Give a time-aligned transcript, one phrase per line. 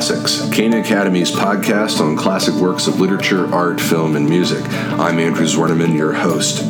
[0.00, 4.64] Classics, Cana Academy's podcast on classic works of literature, art, film, and music.
[4.98, 6.62] I'm Andrew Zwerneman, your host.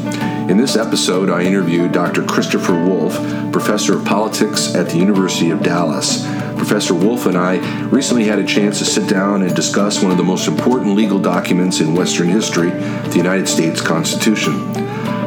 [0.50, 2.24] In this episode, I interviewed Dr.
[2.24, 3.14] Christopher Wolfe,
[3.52, 6.26] professor of politics at the University of Dallas.
[6.56, 7.58] Professor Wolfe and I
[7.90, 11.20] recently had a chance to sit down and discuss one of the most important legal
[11.20, 14.54] documents in Western history, the United States Constitution.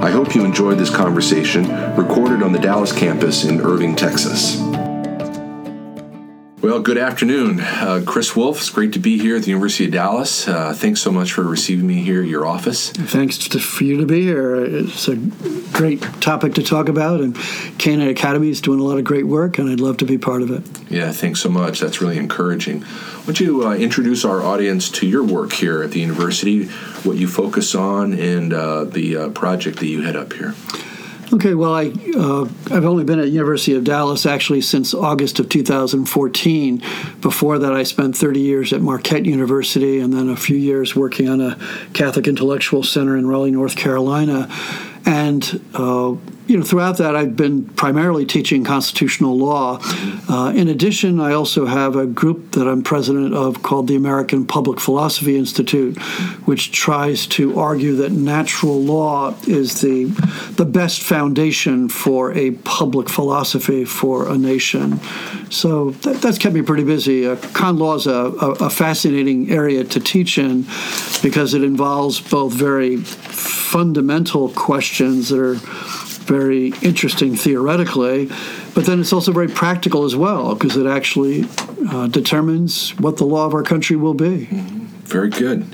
[0.04, 4.63] I hope you enjoyed this conversation, recorded on the Dallas campus in Irving, Texas.
[6.84, 7.62] Good afternoon.
[7.62, 10.50] Uh, Chris Wolfe, it's great to be here at the University of Dallas.
[10.50, 12.90] Uh, thanks so much for receiving me here at your office.
[12.90, 14.54] Thanks to, for you to be here.
[14.58, 15.16] It's a
[15.72, 17.38] great topic to talk about, and
[17.78, 20.42] Cana Academy is doing a lot of great work, and I'd love to be part
[20.42, 20.92] of it.
[20.92, 21.80] Yeah, thanks so much.
[21.80, 22.82] That's really encouraging.
[22.82, 26.66] Why don't you uh, introduce our audience to your work here at the university,
[27.06, 30.54] what you focus on, and uh, the uh, project that you head up here?
[31.34, 35.50] Okay, well, I uh, I've only been at University of Dallas actually since August of
[35.50, 36.84] 2014.
[37.22, 41.28] Before that, I spent 30 years at Marquette University, and then a few years working
[41.28, 41.58] on a
[41.94, 44.48] Catholic Intellectual Center in Raleigh, North Carolina.
[45.08, 46.14] And uh,
[46.48, 49.80] you know, throughout that, I've been primarily teaching constitutional law.
[50.28, 54.46] Uh, in addition, I also have a group that I'm president of called the American
[54.46, 55.98] Public Philosophy Institute,
[56.46, 60.06] which tries to argue that natural law is the
[60.56, 65.00] the best foundation for a public philosophy for a nation.
[65.50, 67.28] So that, that's kept me pretty busy.
[67.28, 70.66] Uh, con law is a, a, a fascinating area to teach in
[71.22, 75.56] because it involves both very fundamental questions that are
[76.24, 78.30] very interesting theoretically,
[78.74, 81.46] but then it's also very practical as well because it actually
[81.90, 84.46] uh, determines what the law of our country will be.
[85.06, 85.66] Very good.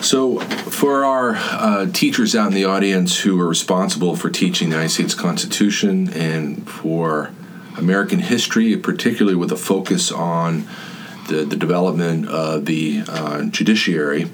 [0.00, 4.76] So, for our uh, teachers out in the audience who are responsible for teaching the
[4.76, 7.30] United States Constitution and for
[7.76, 10.66] American history, particularly with a focus on
[11.28, 14.30] the, the development of the uh, judiciary,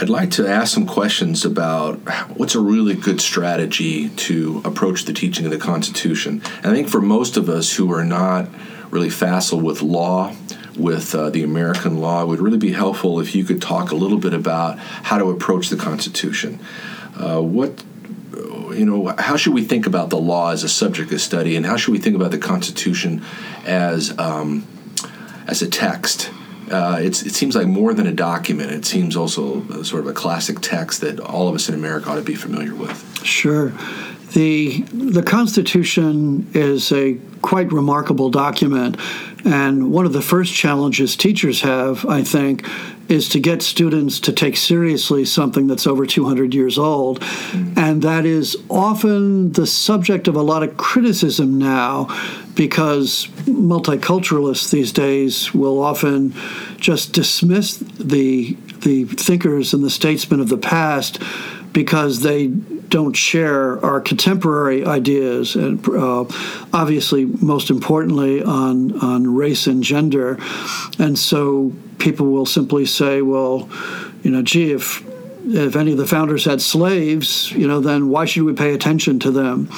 [0.00, 1.96] I'd like to ask some questions about
[2.36, 6.40] what's a really good strategy to approach the teaching of the Constitution.
[6.58, 8.48] And I think for most of us who are not
[8.92, 10.36] really facile with law,
[10.76, 13.96] with uh, the American law, it would really be helpful if you could talk a
[13.96, 16.60] little bit about how to approach the Constitution.
[17.16, 17.82] Uh, what
[18.72, 21.66] you know, how should we think about the law as a subject of study, and
[21.66, 23.24] how should we think about the Constitution
[23.66, 24.64] as um,
[25.48, 26.30] as a text?
[26.70, 28.70] Uh, it seems like more than a document.
[28.70, 32.16] It seems also sort of a classic text that all of us in America ought
[32.16, 33.24] to be familiar with.
[33.24, 33.72] Sure.
[34.32, 38.98] The, the Constitution is a quite remarkable document.
[39.44, 42.66] And one of the first challenges teachers have, I think,
[43.08, 47.20] is to get students to take seriously something that's over 200 years old.
[47.20, 47.78] Mm-hmm.
[47.78, 52.06] And that is often the subject of a lot of criticism now
[52.54, 56.34] because multiculturalists these days will often
[56.76, 61.20] just dismiss the the thinkers and the statesmen of the past
[61.72, 62.46] because they
[62.88, 66.24] don't share our contemporary ideas, and uh,
[66.72, 70.38] obviously, most importantly, on on race and gender,
[70.98, 73.68] and so people will simply say, "Well,
[74.22, 75.04] you know, gee, if
[75.44, 79.18] if any of the founders had slaves, you know, then why should we pay attention
[79.20, 79.68] to them?"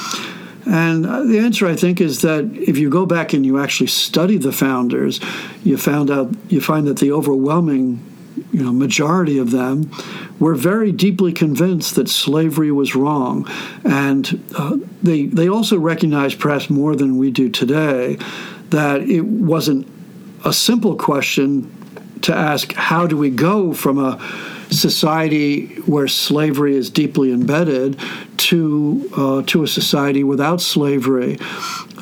[0.66, 4.36] And the answer, I think, is that if you go back and you actually study
[4.36, 5.18] the founders,
[5.64, 8.04] you found out you find that the overwhelming,
[8.52, 9.90] you know, majority of them
[10.38, 13.48] were very deeply convinced that slavery was wrong,
[13.84, 18.18] and uh, they they also recognized, perhaps more than we do today,
[18.70, 19.86] that it wasn't
[20.44, 21.70] a simple question
[22.22, 24.18] to ask how do we go from a
[24.70, 27.98] society where slavery is deeply embedded
[28.36, 31.38] to uh, to a society without slavery.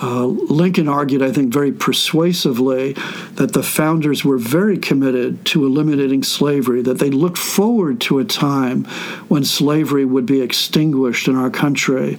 [0.01, 2.93] Uh, Lincoln argued, I think, very persuasively
[3.35, 8.25] that the founders were very committed to eliminating slavery, that they looked forward to a
[8.25, 8.85] time
[9.29, 12.17] when slavery would be extinguished in our country.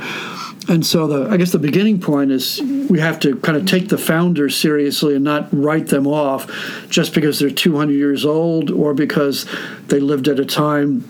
[0.68, 3.90] And so, the, I guess the beginning point is we have to kind of take
[3.90, 6.48] the founders seriously and not write them off
[6.90, 9.48] just because they're 200 years old or because
[9.88, 11.08] they lived at a time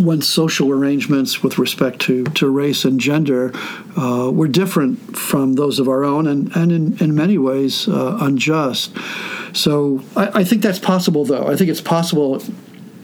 [0.00, 3.52] when social arrangements with respect to, to race and gender
[3.96, 8.18] uh, were different from those of our own and, and in, in many ways uh,
[8.20, 8.96] unjust.
[9.52, 11.46] So I, I think that's possible, though.
[11.46, 12.42] I think it's possible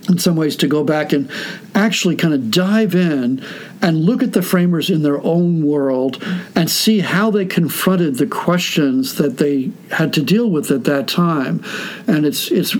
[0.08, 1.30] in some ways to go back and
[1.74, 3.44] actually kind of dive in
[3.80, 6.22] and look at the framers in their own world
[6.54, 11.08] and see how they confronted the questions that they had to deal with at that
[11.08, 11.62] time
[12.06, 12.76] and it's it's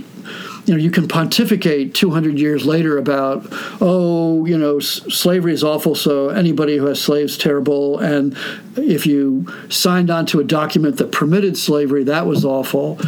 [0.67, 3.47] you know, you can pontificate 200 years later about,
[3.81, 8.37] oh, you know, s- slavery is awful, so anybody who has slaves terrible, and
[8.77, 12.99] if you signed on to a document that permitted slavery, that was awful.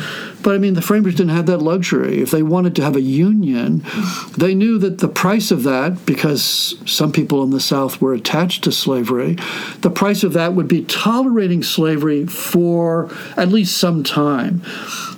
[0.46, 2.22] But I mean, the framers didn't have that luxury.
[2.22, 3.84] If they wanted to have a union,
[4.38, 8.62] they knew that the price of that, because some people in the South were attached
[8.62, 9.36] to slavery,
[9.80, 14.62] the price of that would be tolerating slavery for at least some time.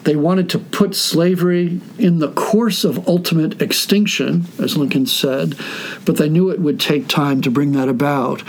[0.04, 5.56] They wanted to put slavery in the course of ultimate extinction, as Lincoln said,
[6.06, 8.40] but they knew it would take time to bring that about.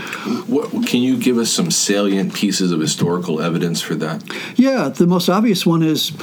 [0.47, 4.23] What, can you give us some salient pieces of historical evidence for that?
[4.55, 6.13] Yeah, the most obvious one is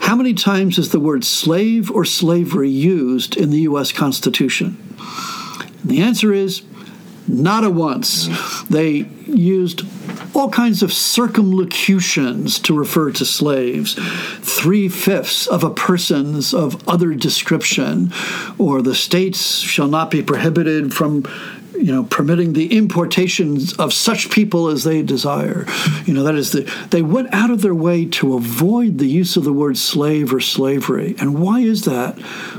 [0.00, 3.92] how many times is the word slave or slavery used in the U.S.
[3.92, 4.76] Constitution?
[5.82, 6.62] And the answer is
[7.26, 8.28] not a once.
[8.68, 9.82] They used
[10.34, 13.94] all kinds of circumlocutions to refer to slaves.
[14.40, 18.12] Three fifths of a person's of other description,
[18.58, 21.24] or the states shall not be prohibited from
[21.84, 25.66] you know, permitting the importations of such people as they desire.
[26.06, 29.36] You know, that is the they went out of their way to avoid the use
[29.36, 31.14] of the word slave or slavery.
[31.18, 32.16] And why is that?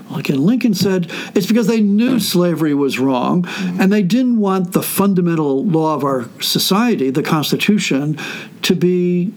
[0.07, 3.45] Well, again, Lincoln said it's because they knew slavery was wrong,
[3.79, 8.19] and they didn't want the fundamental law of our society, the Constitution,
[8.61, 9.33] to be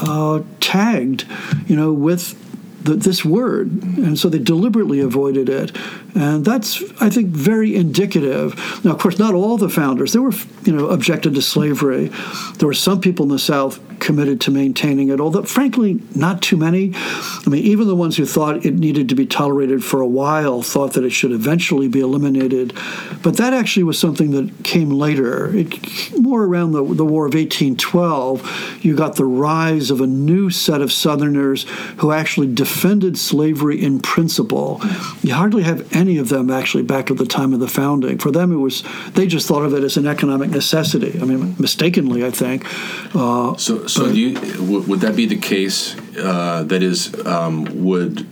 [0.00, 1.24] uh, tagged,
[1.66, 2.36] you know, with
[2.82, 5.76] the, this word, and so they deliberately avoided it,
[6.14, 8.54] and that's I think very indicative.
[8.84, 10.32] Now, of course, not all the founders they were
[10.64, 12.10] you know objected to slavery.
[12.58, 16.56] There were some people in the South committed to maintaining it, although frankly, not too
[16.56, 16.92] many.
[16.94, 20.62] I mean, even the ones who thought it needed to be tolerated for a while
[20.62, 22.74] thought that it should eventually be eliminated,
[23.22, 25.54] but that actually was something that came later.
[25.56, 28.84] It more around the, the War of 1812.
[28.84, 31.64] You got the rise of a new set of Southerners
[31.98, 34.80] who actually defended slavery in principle.
[35.22, 38.18] You hardly have any of them actually back at the time of the founding.
[38.18, 38.82] For them, it was
[39.12, 41.18] they just thought of it as an economic necessity.
[41.20, 42.64] I mean, mistakenly, I think.
[43.14, 45.96] Uh, so, so you, w- would that be the case?
[46.16, 48.26] Uh, that is, um, would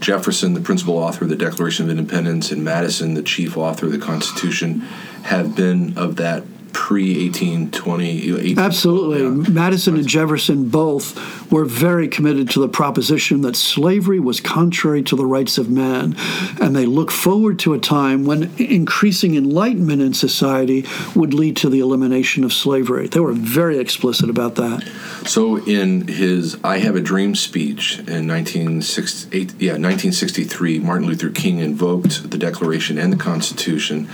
[0.00, 3.92] Jefferson, the principal author of the Declaration of Independence, and Madison, the chief author of
[3.92, 4.80] the Constitution,
[5.22, 6.44] have been of that
[6.74, 9.22] pre 1820 absolutely.
[9.22, 9.50] Yeah.
[9.50, 15.16] madison and jefferson both were very committed to the proposition that slavery was contrary to
[15.16, 16.16] the rights of man.
[16.60, 20.84] And they look forward to a time when increasing enlightenment in society
[21.14, 23.06] would lead to the elimination of slavery.
[23.06, 24.82] They were very explicit about that.
[25.26, 31.58] So in his i have a dream speech in 1968 yeah 1963 martin luther king
[31.58, 34.08] invoked the declaration and the constitution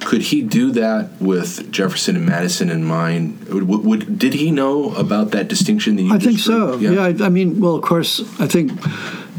[0.00, 3.44] could he do that with Jefferson and Madison in mind?
[3.48, 5.96] Would, would, did he know about that distinction?
[5.96, 6.76] That I think so.
[6.78, 8.72] Yeah, yeah I, I, mean, well, of course, I think.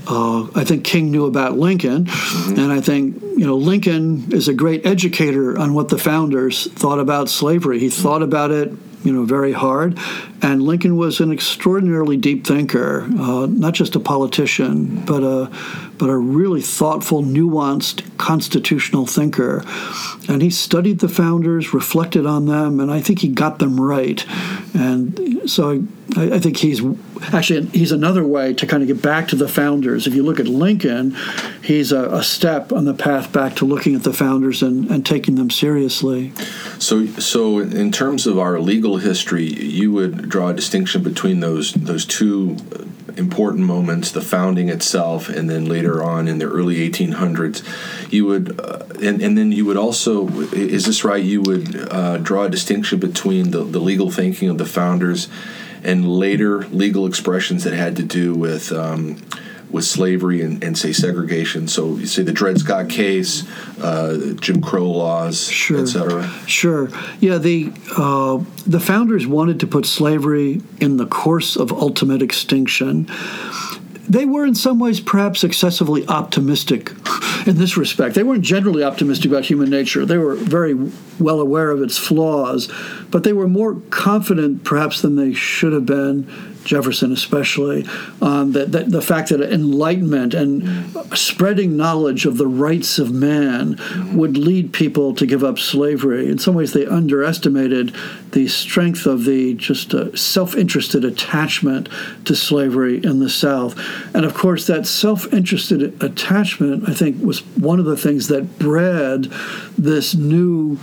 [0.08, 2.60] Uh, I think King knew about Lincoln, mm-hmm.
[2.60, 6.98] and I think you know Lincoln is a great educator on what the founders thought
[6.98, 7.78] about slavery.
[7.78, 8.02] He mm-hmm.
[8.02, 8.72] thought about it
[9.04, 9.98] you know, very hard.
[10.42, 15.52] And Lincoln was an extraordinarily deep thinker, uh, not just a politician, but a
[16.02, 19.64] but a really thoughtful, nuanced constitutional thinker.
[20.28, 24.26] And he studied the founders, reflected on them, and I think he got them right.
[24.74, 25.86] And so
[26.18, 26.82] I, I think he's
[27.32, 30.08] actually he's another way to kind of get back to the founders.
[30.08, 31.16] If you look at Lincoln,
[31.64, 35.06] he's a, a step on the path back to looking at the founders and, and
[35.06, 36.34] taking them seriously.
[36.80, 41.74] So, so in terms of our legal history, you would draw a distinction between those
[41.74, 42.58] those two
[43.18, 47.64] important moments, the founding itself, and then later on in the early 1800s,
[48.12, 51.24] you would, uh, and, and then you would also, is this right?
[51.24, 55.28] You would uh, draw a distinction between the, the legal thinking of the founders
[55.84, 59.18] and later legal expressions that had to do with um,
[59.72, 61.68] with slavery and, and, say segregation.
[61.68, 63.48] So you say the Dred Scott case,
[63.80, 65.82] uh, Jim Crow laws, sure.
[65.82, 66.28] etc.
[66.48, 66.90] Sure.
[67.20, 67.38] Yeah.
[67.38, 73.10] The uh, the founders wanted to put slavery in the course of ultimate extinction.
[74.10, 76.92] They were, in some ways, perhaps excessively optimistic
[77.48, 78.14] in this respect.
[78.14, 80.06] They weren't generally optimistic about human nature.
[80.06, 80.74] They were very
[81.18, 82.70] well aware of its flaws,
[83.10, 86.28] but they were more confident, perhaps, than they should have been
[86.64, 87.86] Jefferson especially,
[88.22, 93.80] um, that, that, the fact that enlightenment and spreading knowledge of the rights of man
[94.14, 96.30] would lead people to give up slavery.
[96.30, 97.96] In some ways, they underestimated
[98.32, 101.90] the strength of the just uh, self-interested attachment
[102.26, 103.78] to slavery in the South,
[104.16, 109.26] and of course, that self-interested attachment, I think, was one of the things that bred
[109.78, 110.78] this new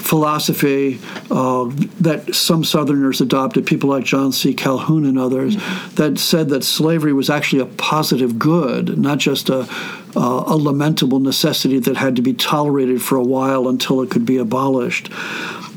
[0.00, 4.54] philosophy uh, that some Southerners adopted, people like John C.
[4.54, 5.94] Calhoun and others, mm-hmm.
[5.96, 9.68] that said that slavery was actually a positive good, not just a,
[10.16, 14.26] uh, a lamentable necessity that had to be tolerated for a while until it could
[14.26, 15.10] be abolished.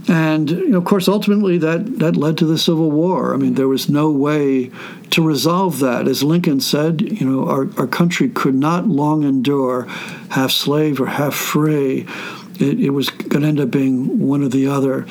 [0.08, 3.34] And you know, of course, ultimately that, that led to the Civil War.
[3.34, 4.70] I mean, there was no way
[5.12, 6.08] to resolve that.
[6.08, 9.84] As Lincoln said, you know, our, our country could not long endure
[10.30, 12.06] half slave or half free.
[12.60, 15.06] It, it was going to end up being one or the other.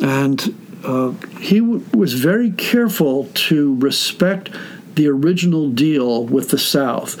[0.00, 4.50] And uh, he w- was very careful to respect
[4.94, 7.14] the original deal with the South,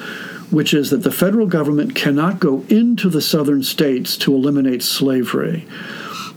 [0.50, 5.66] which is that the federal government cannot go into the southern states to eliminate slavery.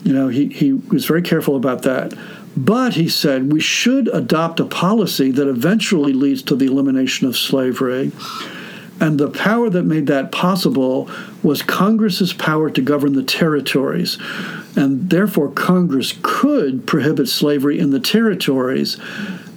[0.03, 2.13] You know, he, he was very careful about that.
[2.55, 7.37] But he said we should adopt a policy that eventually leads to the elimination of
[7.37, 8.11] slavery.
[9.01, 11.09] And the power that made that possible
[11.41, 14.19] was Congress's power to govern the territories.
[14.75, 18.97] And therefore, Congress could prohibit slavery in the territories.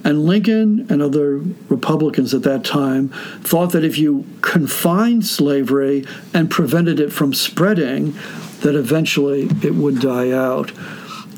[0.03, 1.37] And Lincoln and other
[1.69, 3.09] Republicans at that time
[3.41, 8.15] thought that if you confined slavery and prevented it from spreading,
[8.61, 10.71] that eventually it would die out.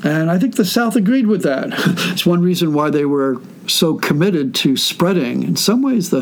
[0.04, 1.68] And I think the South agreed with that.
[2.12, 5.42] it's one reason why they were so committed to spreading.
[5.42, 6.20] In some ways, the,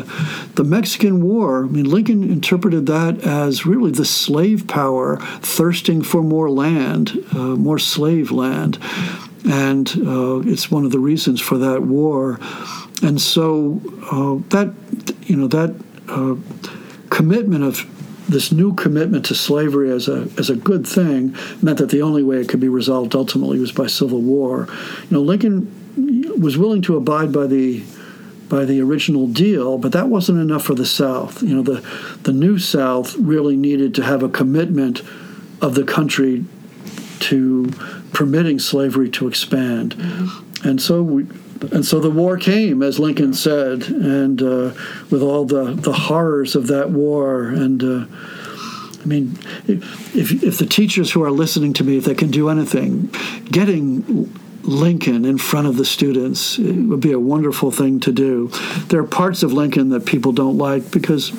[0.55, 6.23] the Mexican War, I mean, Lincoln interpreted that as really the slave power thirsting for
[6.23, 8.79] more land, uh, more slave land.
[9.45, 12.39] And uh, it's one of the reasons for that war.
[13.01, 13.81] And so
[14.11, 14.73] uh, that,
[15.27, 15.75] you know, that
[16.09, 16.35] uh,
[17.09, 17.85] commitment of
[18.27, 22.23] this new commitment to slavery as a as a good thing meant that the only
[22.23, 24.67] way it could be resolved ultimately was by civil war.
[25.03, 25.71] You know, Lincoln
[26.39, 27.83] was willing to abide by the
[28.49, 31.41] by the original deal, but that wasn't enough for the South.
[31.41, 31.81] You know, the
[32.23, 35.01] the new South really needed to have a commitment
[35.61, 36.45] of the country
[37.19, 37.67] to
[38.13, 40.67] permitting slavery to expand, mm-hmm.
[40.67, 41.27] and so we
[41.71, 44.73] and so the war came, as Lincoln said, and uh,
[45.09, 47.47] with all the, the horrors of that war.
[47.47, 48.05] And uh,
[49.01, 49.37] I mean,
[49.67, 53.09] if, if the teachers who are listening to me, if they can do anything,
[53.51, 54.33] getting
[54.63, 58.49] Lincoln in front of the students would be a wonderful thing to do.
[58.87, 61.31] There are parts of Lincoln that people don't like because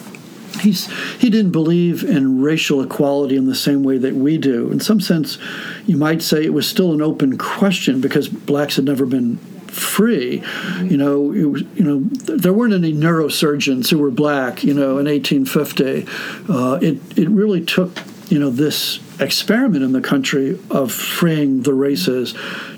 [0.61, 4.71] he's he didn't believe in racial equality in the same way that we do.
[4.71, 5.39] In some sense,
[5.87, 9.39] you might say it was still an open question because blacks had never been
[9.71, 10.43] free.
[10.83, 12.01] You know, was, you know,
[12.37, 14.65] there weren't any neurosurgeons who were black.
[14.65, 16.07] You know, in 1850,
[16.49, 17.99] uh, it it really took
[18.29, 22.35] you know this experiment in the country of freeing the races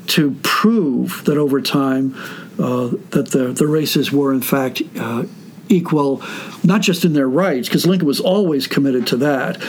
[0.09, 2.15] to prove that over time
[2.59, 4.83] uh, that the the races were in fact.
[4.99, 5.25] Uh,
[5.71, 6.21] equal,
[6.65, 9.63] not just in their rights, because Lincoln was always committed to that,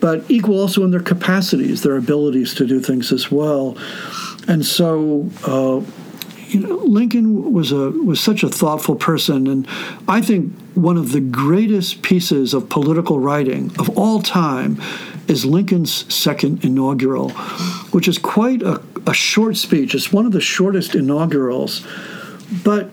[0.00, 3.76] but equal also in their capacities, their abilities to do things as well.
[4.46, 5.80] And so, uh,
[6.48, 9.66] you know, Lincoln was a was such a thoughtful person, and
[10.06, 14.80] I think one of the greatest pieces of political writing of all time
[15.28, 17.30] is Lincoln's second inaugural,
[17.90, 19.94] which is quite a, a short speech.
[19.94, 21.86] It's one of the shortest inaugurals,
[22.64, 22.90] but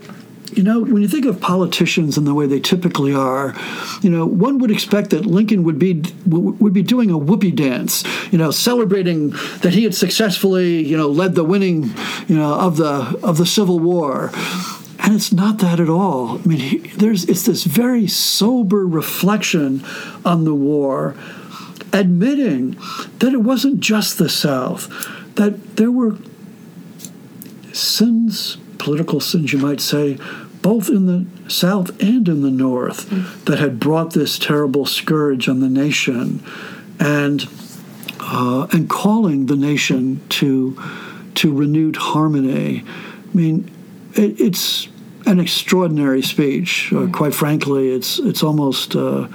[0.55, 3.53] you know, when you think of politicians and the way they typically are,
[4.01, 8.03] you know, one would expect that Lincoln would be would be doing a whoopee dance,
[8.31, 9.31] you know, celebrating
[9.61, 11.93] that he had successfully, you know, led the winning,
[12.27, 14.31] you know, of the of the Civil War.
[14.99, 16.39] And it's not that at all.
[16.39, 19.83] I mean, he, there's it's this very sober reflection
[20.23, 21.15] on the war,
[21.91, 22.77] admitting
[23.19, 24.87] that it wasn't just the South,
[25.35, 26.17] that there were
[27.73, 30.17] sins, political sins, you might say,
[30.65, 33.45] both in the South and in the North, mm.
[33.45, 36.43] that had brought this terrible scourge on the nation,
[36.99, 37.47] and
[38.19, 40.75] uh, and calling the nation to
[41.35, 42.83] to renewed harmony.
[42.83, 43.69] I mean,
[44.15, 44.87] it, it's
[45.27, 46.91] an extraordinary speech.
[46.91, 48.95] Uh, quite frankly, it's it's almost.
[48.95, 49.27] Uh,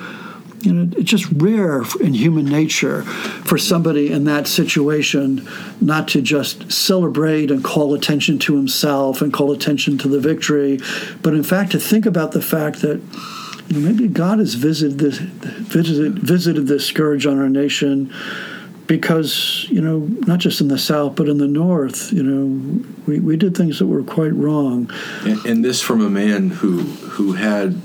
[0.62, 5.48] you know, it's just rare in human nature for somebody in that situation
[5.80, 10.78] not to just celebrate and call attention to himself and call attention to the victory,
[11.22, 13.00] but in fact to think about the fact that
[13.68, 18.12] you know, maybe God has visited this visited visited this scourge on our nation
[18.86, 23.20] because you know not just in the south but in the north you know we,
[23.20, 24.90] we did things that were quite wrong.
[25.22, 27.80] And, and this from a man who who had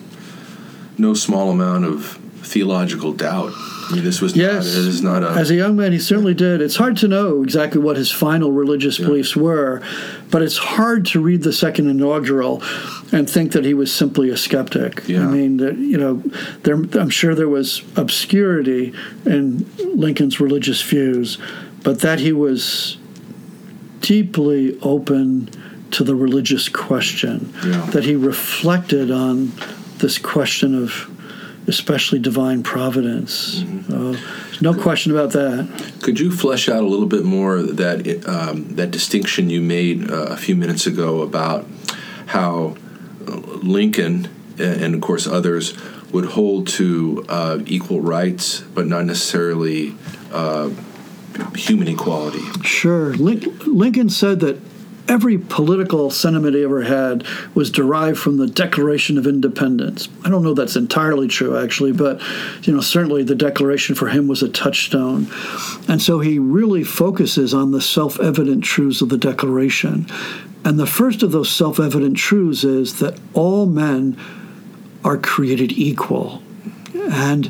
[0.98, 3.52] no small amount of theological doubt.
[3.56, 4.66] I mean, this was yes.
[4.66, 5.30] Not, it is not a.
[5.30, 6.62] As a young man, he certainly did.
[6.62, 9.06] It's hard to know exactly what his final religious yeah.
[9.06, 9.82] beliefs were,
[10.32, 12.64] but it's hard to read the second inaugural
[13.12, 15.08] and think that he was simply a skeptic.
[15.08, 15.28] Yeah.
[15.28, 16.16] I mean, that, you know,
[16.64, 18.94] there, I'm sure there was obscurity
[19.25, 21.38] in Lincoln's religious views,
[21.84, 22.98] but that he was
[24.02, 25.50] deeply open
[25.92, 27.86] to the religious question, Yeah.
[27.92, 29.52] that he reflected on
[30.00, 31.10] this question of
[31.68, 33.64] especially divine providence.
[33.90, 34.18] Uh,
[34.62, 35.94] no question about that.
[36.02, 40.28] Could you flesh out a little bit more that um, that distinction you made uh,
[40.28, 41.66] a few minutes ago about
[42.28, 42.78] how
[43.28, 43.32] uh,
[43.62, 45.74] Lincoln and, and of course others
[46.12, 49.96] would hold to uh, equal rights, but not necessarily
[50.32, 50.70] uh,
[51.56, 52.40] human equality?
[52.64, 53.14] Sure.
[53.16, 54.60] Lin- Lincoln said that
[55.08, 60.10] every political sentiment he ever had was derived from the Declaration of Independence.
[60.24, 62.22] I don't know that's entirely true, actually, but
[62.64, 65.28] you know certainly the Declaration for him was a touchstone,
[65.88, 70.08] and so he really focuses on the self-evident truths of the Declaration.
[70.64, 74.18] And the first of those self-evident truths is that all men
[75.04, 76.42] are created equal.
[76.96, 77.46] And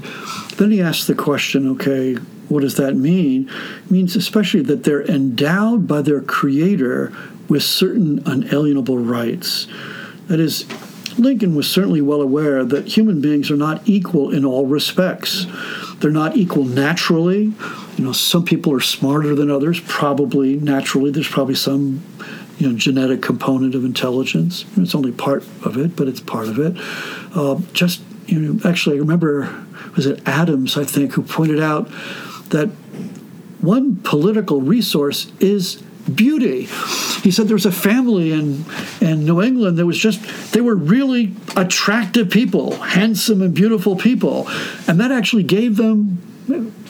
[0.58, 2.16] then he asks the question, okay,
[2.50, 3.50] what does that mean?
[3.86, 7.14] It means especially that they're endowed by their creator
[7.48, 9.68] with certain unalienable rights.
[10.28, 10.66] That is,
[11.18, 15.46] Lincoln was certainly well aware that human beings are not equal in all respects.
[16.00, 17.54] They're not equal naturally.
[17.98, 21.12] You know, some people are smarter than others, probably naturally.
[21.12, 22.04] There's probably some
[22.58, 24.66] you know, genetic component of intelligence.
[24.78, 26.75] It's only part of it, but it's part of it.
[27.36, 31.90] Uh, just you know, actually, I remember was it Adams, I think, who pointed out
[32.50, 32.70] that
[33.62, 35.82] one political resource is
[36.14, 36.68] beauty.
[37.24, 38.66] He said there was a family in
[39.02, 40.22] in New England that was just
[40.52, 44.48] they were really attractive people, handsome and beautiful people,
[44.88, 46.22] and that actually gave them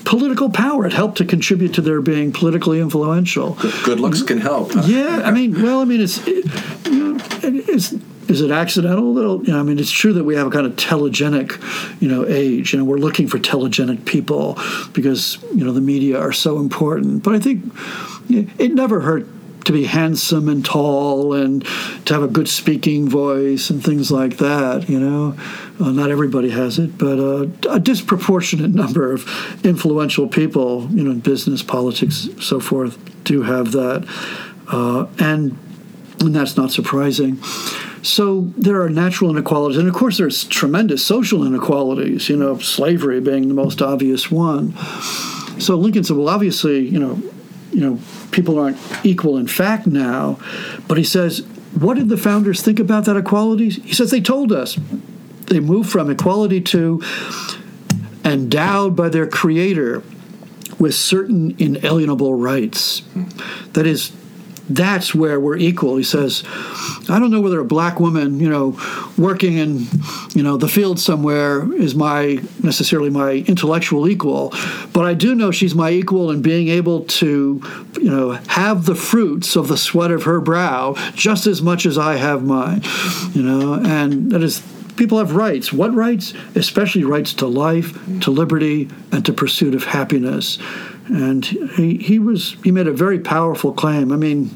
[0.05, 0.86] political power.
[0.86, 3.57] It helped to contribute to their being politically influential.
[3.84, 4.74] Good looks can help.
[4.86, 6.45] Yeah, I mean, well, I mean, it's it,
[6.86, 7.93] you know, it's
[8.27, 9.13] is it accidental?
[9.13, 11.62] Little, you know, I mean, it's true that we have a kind of telegenic,
[12.01, 12.74] you know, age.
[12.74, 14.60] You know, we're looking for telegenic people
[14.93, 17.24] because you know the media are so important.
[17.24, 17.63] But I think
[18.29, 19.27] it never hurt
[19.65, 21.65] to be handsome and tall and
[22.05, 24.88] to have a good speaking voice and things like that.
[24.88, 25.38] You know,
[25.79, 29.25] uh, not everybody has it, but uh, a disproportionate number of
[29.66, 34.07] influential people, you know, in business, politics, so forth, do have that,
[34.68, 35.57] uh, and
[36.22, 37.44] and that's not surprising.
[38.01, 42.29] So there are natural inequalities, and of course, there's tremendous social inequalities.
[42.29, 44.77] You know, slavery being the most obvious one.
[45.59, 47.20] So Lincoln said, "Well, obviously, you know,
[47.75, 48.00] you know,
[48.31, 50.40] people aren't equal in fact now,"
[50.88, 51.44] but he says,
[51.77, 54.79] "What did the founders think about that equality?" He says they told us
[55.48, 57.01] they moved from equality to
[58.24, 60.01] endowed by their creator
[60.79, 63.03] with certain inalienable rights.
[63.74, 64.11] That is,
[64.69, 65.97] that's where we're equal.
[65.97, 66.43] He says,
[67.09, 68.79] I don't know whether a black woman, you know,
[69.17, 69.87] working in,
[70.33, 74.53] you know, the field somewhere is my necessarily my intellectual equal,
[74.93, 77.61] but I do know she's my equal in being able to,
[77.99, 81.97] you know, have the fruits of the sweat of her brow just as much as
[81.97, 82.81] I have mine,
[83.33, 84.61] you know, and that is
[84.95, 85.71] people have rights.
[85.73, 86.33] What rights?
[86.55, 90.57] Especially rights to life, to liberty, and to pursuit of happiness.
[91.07, 94.11] And he, he was he made a very powerful claim.
[94.11, 94.55] I mean,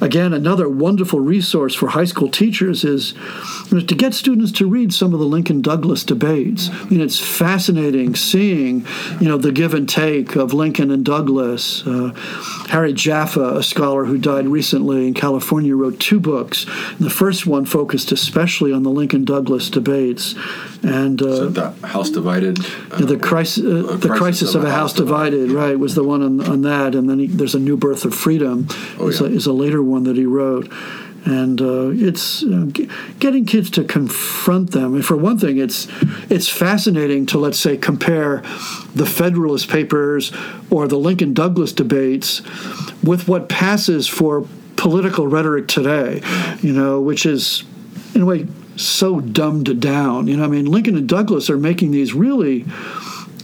[0.00, 3.14] again, another wonderful resource for high school teachers is
[3.70, 6.68] you know, to get students to read some of the Lincoln Douglas debates.
[6.70, 8.86] I mean, it's fascinating seeing
[9.20, 11.86] you know the give and take of Lincoln and Douglas.
[11.86, 12.10] Uh,
[12.70, 16.64] Harry Jaffa, a scholar who died recently in California, wrote two books.
[16.98, 20.34] The first one focused especially on the Lincoln Douglas debates,
[20.82, 22.58] and uh, So the House divided.
[22.90, 26.40] uh, the crisis, uh, the crisis of a house divided, right, was the one on,
[26.40, 28.66] on that, and then he, there's a new birth of freedom.
[28.98, 29.26] Oh, is, yeah.
[29.26, 30.72] a, is a later one that he wrote,
[31.26, 34.94] and uh, it's uh, g- getting kids to confront them.
[34.94, 35.86] And for one thing, it's
[36.30, 38.42] it's fascinating to let's say compare
[38.94, 40.32] the Federalist Papers
[40.70, 42.40] or the Lincoln Douglas debates
[43.02, 46.22] with what passes for political rhetoric today.
[46.62, 47.62] You know, which is
[48.14, 50.28] in a way so dumbed down.
[50.28, 52.64] You know, I mean, Lincoln and Douglas are making these really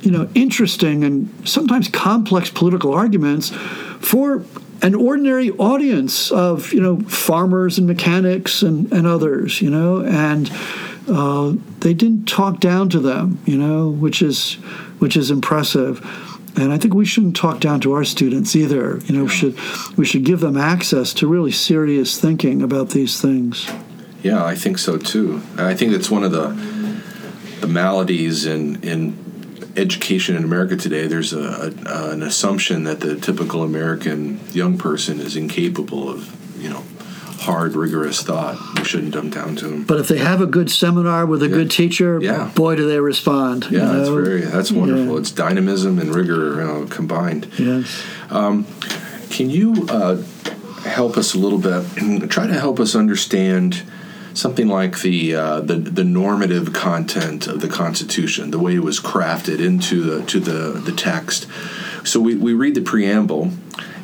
[0.03, 3.51] you know, interesting and sometimes complex political arguments
[4.01, 4.45] for
[4.83, 10.51] an ordinary audience of, you know, farmers and mechanics and, and others, you know, and
[11.09, 14.55] uh, they didn't talk down to them, you know, which is
[15.01, 16.01] which is impressive.
[16.57, 18.99] And I think we shouldn't talk down to our students either.
[19.05, 19.59] You know, we should
[19.97, 23.71] we should give them access to really serious thinking about these things.
[24.23, 25.43] Yeah, I think so too.
[25.57, 26.49] I think that's one of the
[27.61, 29.30] the maladies in in
[29.77, 31.07] education in America today.
[31.07, 36.69] There's a, a an assumption that the typical American young person is incapable of you
[36.71, 36.83] know
[37.41, 38.59] hard, rigorous thought.
[38.79, 39.85] We shouldn't dumb down to them.
[39.85, 42.51] But if they have a good seminar with a good teacher, Yeah.
[42.55, 43.67] boy, do they respond.
[43.71, 44.23] you Yeah, that's know?
[44.23, 45.15] very that's wonderful.
[45.15, 45.21] Yeah.
[45.21, 47.49] It's dynamism and rigor you know, combined.
[47.59, 48.03] Yes.
[48.29, 50.17] Can you uh,
[50.85, 53.83] help us a little bit try to help us understand
[54.41, 58.99] something like the, uh, the the normative content of the Constitution, the way it was
[58.99, 61.47] crafted into the to the the text.
[62.05, 63.53] So we, we read the preamble,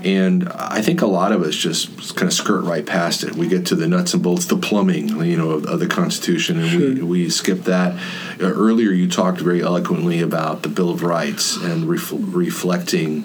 [0.05, 3.35] and I think a lot of us just kind of skirt right past it.
[3.35, 6.61] We get to the nuts and bolts, the plumbing, you know, of, of the Constitution,
[6.61, 6.81] and sure.
[6.81, 7.95] we, we skip that.
[8.41, 13.25] Uh, earlier, you talked very eloquently about the Bill of Rights and ref- reflecting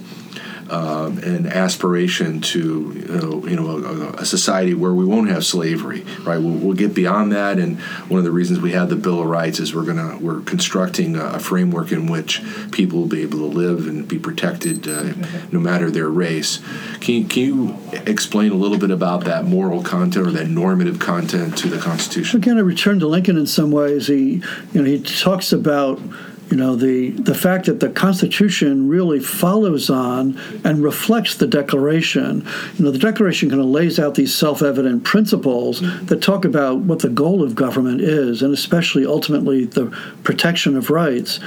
[0.71, 5.45] um, an aspiration to you know, you know a, a, society where we won't have
[5.45, 6.37] slavery, right?
[6.37, 9.27] We'll, we'll, get beyond that, and one of the reasons we have the Bill of
[9.27, 13.45] Rights is we're gonna we're constructing a, framework in which people will be able to
[13.45, 15.11] live and be protected uh,
[15.51, 16.61] no matter their race.
[17.01, 21.57] Can can you explain a little bit about that moral content or that normative content
[21.57, 22.39] to the Constitution?
[22.39, 24.07] Again, I return to Lincoln in some ways.
[24.07, 25.99] He you know he talks about
[26.51, 32.45] you know the the fact that the Constitution really follows on and reflects the Declaration.
[32.77, 36.99] You know, the Declaration kind of lays out these self-evident principles that talk about what
[36.99, 39.85] the goal of government is, and especially ultimately the
[40.23, 41.39] protection of rights.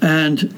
[0.00, 0.54] And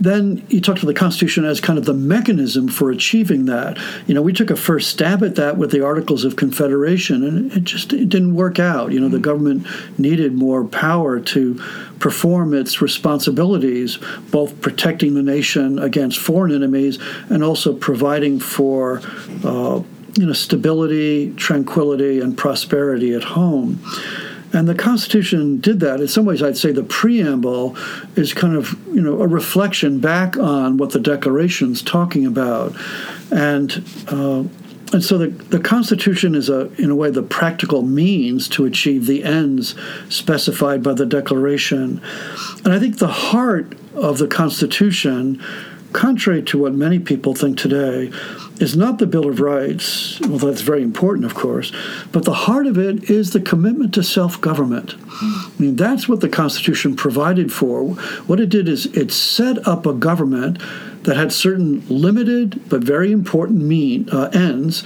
[0.00, 3.78] then you talk to the Constitution as kind of the mechanism for achieving that.
[4.06, 7.52] You know, we took a first stab at that with the Articles of Confederation, and
[7.52, 8.92] it just it didn't work out.
[8.92, 9.66] You know, the government
[9.98, 11.54] needed more power to
[11.98, 13.98] perform its responsibilities,
[14.30, 19.00] both protecting the nation against foreign enemies and also providing for.
[19.42, 19.82] Uh,
[20.16, 23.80] you know, stability, tranquility, and prosperity at home.
[24.54, 26.00] And the Constitution did that.
[26.00, 27.76] In some ways, I'd say the preamble
[28.14, 32.74] is kind of, you know, a reflection back on what the Declaration's talking about.
[33.30, 34.44] And uh,
[34.92, 39.06] and so the, the Constitution is a, in a way, the practical means to achieve
[39.06, 39.74] the ends
[40.08, 42.00] specified by the Declaration.
[42.64, 45.42] And I think the heart of the Constitution
[45.92, 48.12] contrary to what many people think today,
[48.60, 51.72] is not the Bill of Rights, well, that's very important, of course,
[52.12, 54.94] but the heart of it is the commitment to self government.
[55.20, 57.94] I mean, that's what the Constitution provided for.
[58.26, 60.60] What it did is it set up a government
[61.02, 64.84] that had certain limited but very important mean, uh, ends.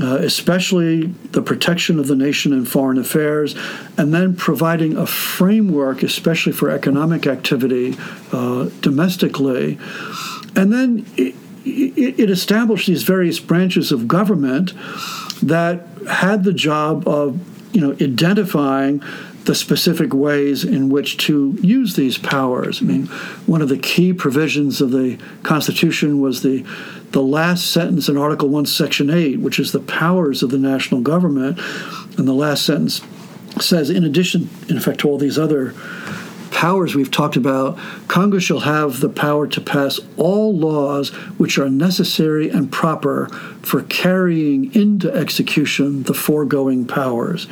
[0.00, 3.54] Uh, especially the protection of the nation in foreign affairs,
[3.96, 7.96] and then providing a framework, especially for economic activity
[8.32, 9.78] uh, domestically,
[10.56, 14.72] and then it, it, established these various branches of government
[15.42, 17.38] that had the job of,
[17.74, 19.02] you know, identifying
[19.44, 22.80] the specific ways in which to use these powers.
[22.80, 23.06] I mean,
[23.46, 26.64] one of the key provisions of the Constitution was the
[27.10, 31.00] the last sentence in Article 1, Section 8, which is the powers of the national
[31.00, 31.60] government.
[32.18, 33.02] And the last sentence
[33.60, 35.74] says, in addition, in effect, to all these other
[36.54, 37.76] powers we've talked about,
[38.08, 43.28] Congress shall have the power to pass all laws which are necessary and proper
[43.60, 47.48] for carrying into execution the foregoing powers.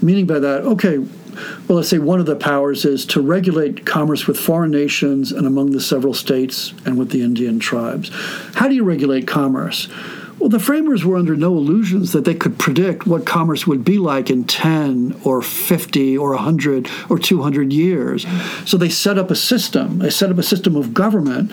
[0.00, 4.26] Meaning by that, okay, well, let's say one of the powers is to regulate commerce
[4.26, 8.10] with foreign nations and among the several states and with the Indian tribes.
[8.54, 9.88] How do you regulate commerce?
[10.38, 13.98] Well, the framers were under no illusions that they could predict what commerce would be
[13.98, 18.24] like in 10 or 50 or 100 or 200 years.
[18.64, 19.98] So they set up a system.
[19.98, 21.50] They set up a system of government,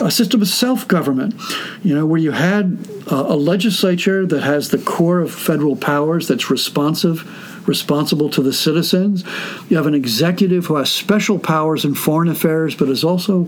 [0.00, 1.34] a system of self government,
[1.82, 6.50] you know, where you had a legislature that has the core of federal powers that's
[6.50, 7.28] responsive
[7.70, 9.24] responsible to the citizens.
[9.70, 13.44] You have an executive who has special powers in foreign affairs, but is also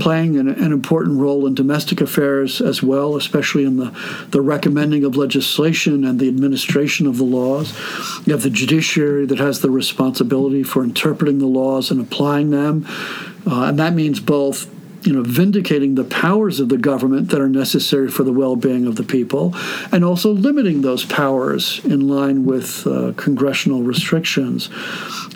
[0.00, 3.90] playing an, an important role in domestic affairs as well, especially in the,
[4.30, 7.76] the recommending of legislation and the administration of the laws.
[8.26, 12.86] You have the judiciary that has the responsibility for interpreting the laws and applying them.
[13.46, 14.68] Uh, and that means both
[15.06, 18.96] you know, vindicating the powers of the government that are necessary for the well-being of
[18.96, 19.54] the people,
[19.92, 24.68] and also limiting those powers in line with uh, congressional restrictions.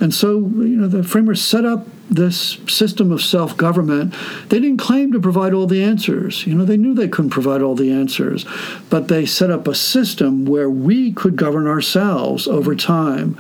[0.00, 4.12] And so, you know, the framers set up this system of self-government.
[4.48, 6.44] They didn't claim to provide all the answers.
[6.44, 8.44] You know, they knew they couldn't provide all the answers,
[8.90, 13.37] but they set up a system where we could govern ourselves over time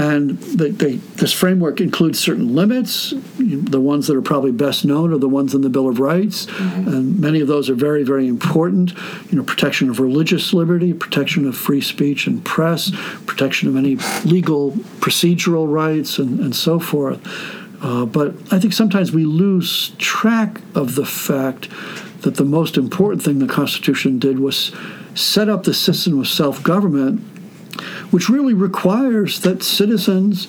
[0.00, 3.12] and they, they, this framework includes certain limits.
[3.36, 6.46] The ones that are probably best known are the ones in the Bill of Rights,
[6.46, 6.88] mm-hmm.
[6.88, 8.94] and many of those are very, very important.
[9.30, 12.90] You know, protection of religious liberty, protection of free speech and press,
[13.26, 17.20] protection of any legal procedural rights, and, and so forth.
[17.82, 21.68] Uh, but I think sometimes we lose track of the fact
[22.22, 24.74] that the most important thing the Constitution did was
[25.14, 27.22] set up the system of self government
[28.10, 30.46] which really requires that citizens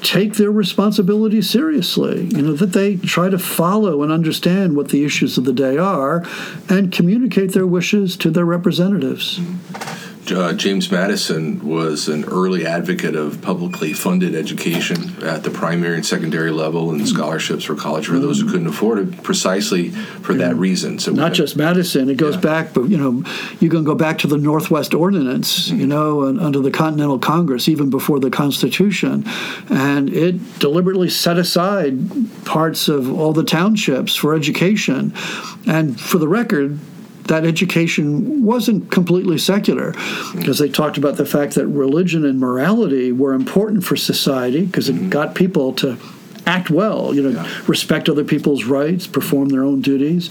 [0.00, 2.26] take their responsibility seriously.
[2.26, 5.76] You know, that they try to follow and understand what the issues of the day
[5.76, 6.24] are
[6.68, 9.40] and communicate their wishes to their representatives.
[10.30, 16.04] Uh, James Madison was an early advocate of publicly funded education at the primary and
[16.04, 20.54] secondary level and scholarships for college for those who couldn't afford it, precisely for that
[20.56, 20.98] reason.
[20.98, 22.40] So not just Madison; it goes yeah.
[22.40, 23.24] back, but you know,
[23.60, 25.80] you can go back to the Northwest Ordinance, mm-hmm.
[25.80, 29.24] you know, and under the Continental Congress, even before the Constitution,
[29.70, 31.98] and it deliberately set aside
[32.44, 35.12] parts of all the townships for education.
[35.66, 36.78] And for the record,
[37.28, 39.92] that education wasn't completely secular
[40.34, 44.88] because they talked about the fact that religion and morality were important for society because
[44.88, 45.08] it mm-hmm.
[45.10, 45.98] got people to
[46.48, 47.62] act well, you know, yeah.
[47.66, 50.30] respect other people's rights, perform their own duties.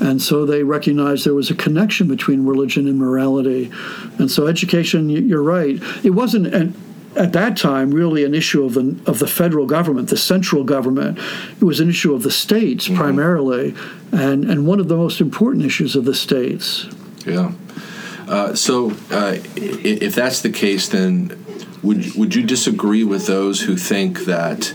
[0.00, 3.70] And so they recognized there was a connection between religion and morality.
[4.18, 6.74] And so education, you're right, it wasn't an
[7.18, 11.18] at that time really an issue of the of the federal government, the central government.
[11.60, 12.96] It was an issue of the states mm-hmm.
[12.96, 13.74] primarily,
[14.12, 16.86] and and one of the most important issues of the states.
[17.26, 17.52] Yeah.
[18.28, 21.44] Uh, so, uh, if that's the case, then
[21.82, 24.72] would would you disagree with those who think that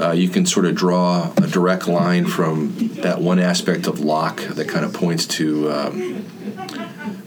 [0.00, 4.40] uh, you can sort of draw a direct line from that one aspect of Locke
[4.42, 6.24] that kind of points to um,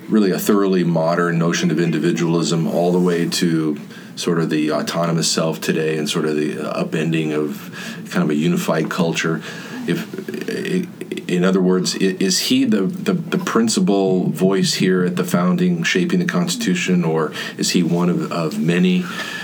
[0.10, 3.80] really a thoroughly modern notion of individualism, all the way to
[4.16, 8.36] sort of the autonomous self today and sort of the upending of kind of a
[8.36, 9.42] unified culture.
[9.86, 15.84] If, in other words, is he the, the, the principal voice here at the founding,
[15.84, 19.04] shaping the Constitution, or is he one of, of many?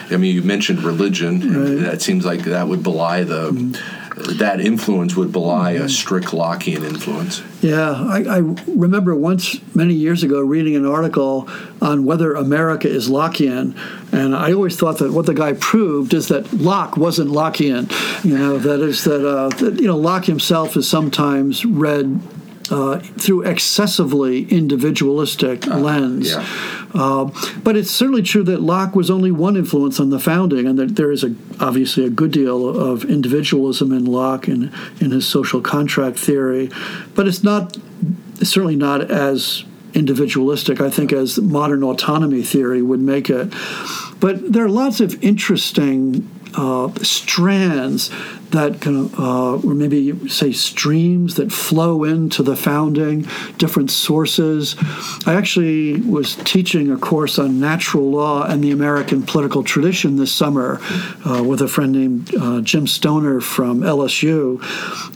[0.09, 1.39] I mean, you mentioned religion.
[1.41, 1.83] Right.
[1.83, 3.51] That seems like that would belie the.
[3.51, 7.41] Mm-hmm that influence would belie a strict Lockean influence.
[7.61, 11.49] Yeah, I, I, remember once many years ago reading an article
[11.81, 13.77] on whether America is Lockean,
[14.13, 17.91] and I always thought that what the guy proved is that Locke wasn't Lockean.
[18.23, 22.21] You know, that is that, uh, that you know Locke himself is sometimes read
[22.71, 26.31] uh, through excessively individualistic uh, lens.
[26.31, 26.45] Yeah.
[26.93, 27.29] Uh,
[27.63, 30.95] but it's certainly true that Locke was only one influence on the founding, and that
[30.95, 35.61] there is a, obviously a good deal of individualism in Locke and in his social
[35.61, 36.69] contract theory.
[37.15, 37.77] But it's not
[38.39, 43.53] it's certainly not as individualistic, I think, as modern autonomy theory would make it.
[44.19, 48.11] But there are lots of interesting uh, strands
[48.51, 54.75] that kind of, uh, or maybe say streams that flow into the founding, different sources.
[55.25, 60.33] I actually was teaching a course on natural law and the American political tradition this
[60.33, 60.79] summer
[61.25, 64.59] uh, with a friend named uh, Jim Stoner from LSU.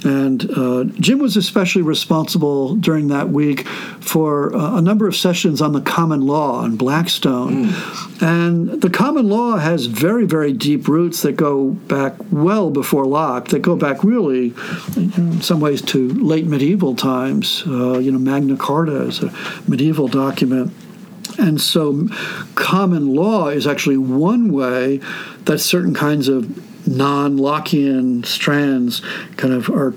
[0.05, 5.61] And uh, Jim was especially responsible during that week for uh, a number of sessions
[5.61, 7.65] on the common law and Blackstone.
[7.65, 8.21] Mm.
[8.21, 13.49] And the common law has very, very deep roots that go back well before Locke,
[13.49, 14.53] that go back really,
[14.95, 17.63] in some ways, to late medieval times.
[17.65, 19.33] Uh, you know, Magna Carta is a
[19.67, 20.73] medieval document.
[21.39, 22.07] And so,
[22.55, 24.99] common law is actually one way
[25.45, 29.01] that certain kinds of non Lockean strands
[29.35, 29.93] kind of are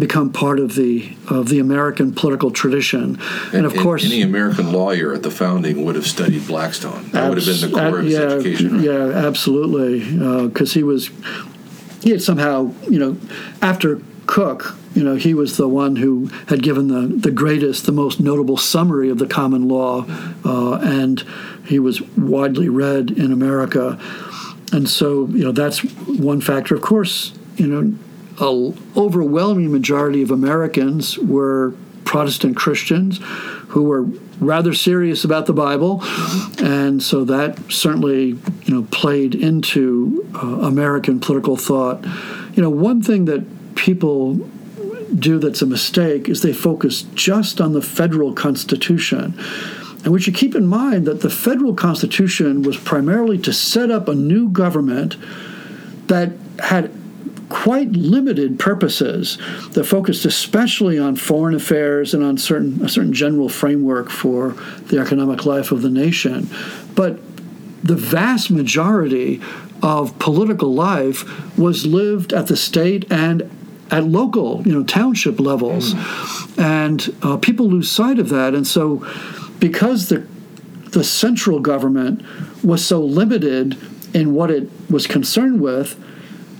[0.00, 3.20] become part of the of the American political tradition.
[3.46, 7.10] And, and of course, any American lawyer at the founding would have studied Blackstone.
[7.10, 8.76] That abs- would have been the core of his yeah, education.
[8.76, 8.84] Right?
[8.84, 10.00] Yeah, absolutely,
[10.48, 11.10] because uh, he was
[12.02, 13.16] he had somehow, you know,
[13.62, 17.92] after Coke you know, he was the one who had given the, the greatest, the
[17.92, 20.04] most notable summary of the common law,
[20.44, 21.24] uh, and
[21.64, 24.00] he was widely read in America.
[24.72, 26.74] And so, you know, that's one factor.
[26.74, 27.96] Of course, you know,
[28.40, 31.74] an overwhelming majority of Americans were
[32.04, 33.20] Protestant Christians
[33.68, 34.02] who were
[34.40, 36.02] rather serious about the Bible,
[36.58, 38.28] and so that certainly
[38.64, 42.04] you know played into uh, American political thought.
[42.54, 43.44] You know, one thing that
[43.76, 44.34] people
[45.14, 49.38] do that's a mistake is they focus just on the federal constitution.
[50.02, 54.08] And we should keep in mind that the federal constitution was primarily to set up
[54.08, 55.16] a new government
[56.06, 56.90] that had
[57.50, 59.36] quite limited purposes
[59.72, 64.52] that focused especially on foreign affairs and on certain a certain general framework for
[64.86, 66.48] the economic life of the nation.
[66.94, 67.18] But
[67.84, 69.42] the vast majority
[69.82, 73.50] of political life was lived at the state and
[73.90, 76.58] at local, you know, township levels, mm.
[76.58, 78.54] and uh, people lose sight of that.
[78.54, 79.06] And so,
[79.58, 80.26] because the
[80.90, 82.22] the central government
[82.64, 83.76] was so limited
[84.14, 85.96] in what it was concerned with,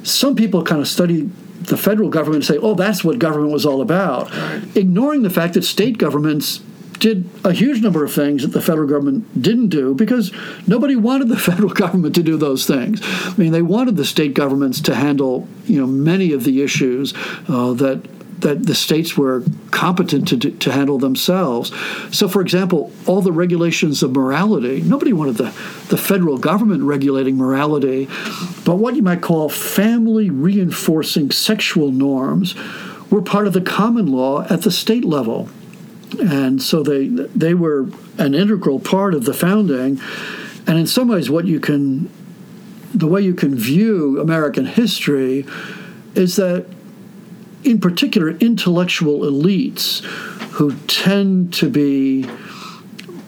[0.02, 3.66] some people kind of study the federal government and say, oh, that's what government was
[3.66, 4.76] all about, right.
[4.76, 6.60] ignoring the fact that state governments
[7.00, 10.32] did a huge number of things that the federal government didn't do because
[10.66, 13.00] nobody wanted the federal government to do those things.
[13.02, 17.14] I mean, they wanted the state governments to handle, you know, many of the issues
[17.48, 18.02] uh, that
[18.40, 21.72] that the states were competent to, to handle themselves.
[22.10, 25.52] So, for example, all the regulations of morality, nobody wanted the,
[25.88, 28.06] the federal government regulating morality,
[28.64, 32.54] but what you might call family reinforcing sexual norms
[33.10, 35.48] were part of the common law at the state level.
[36.18, 40.00] And so they, they were an integral part of the founding.
[40.66, 42.10] And in some ways, what you can,
[42.94, 45.46] the way you can view American history
[46.14, 46.66] is that
[47.64, 50.02] in particular, intellectual elites
[50.52, 52.28] who tend to be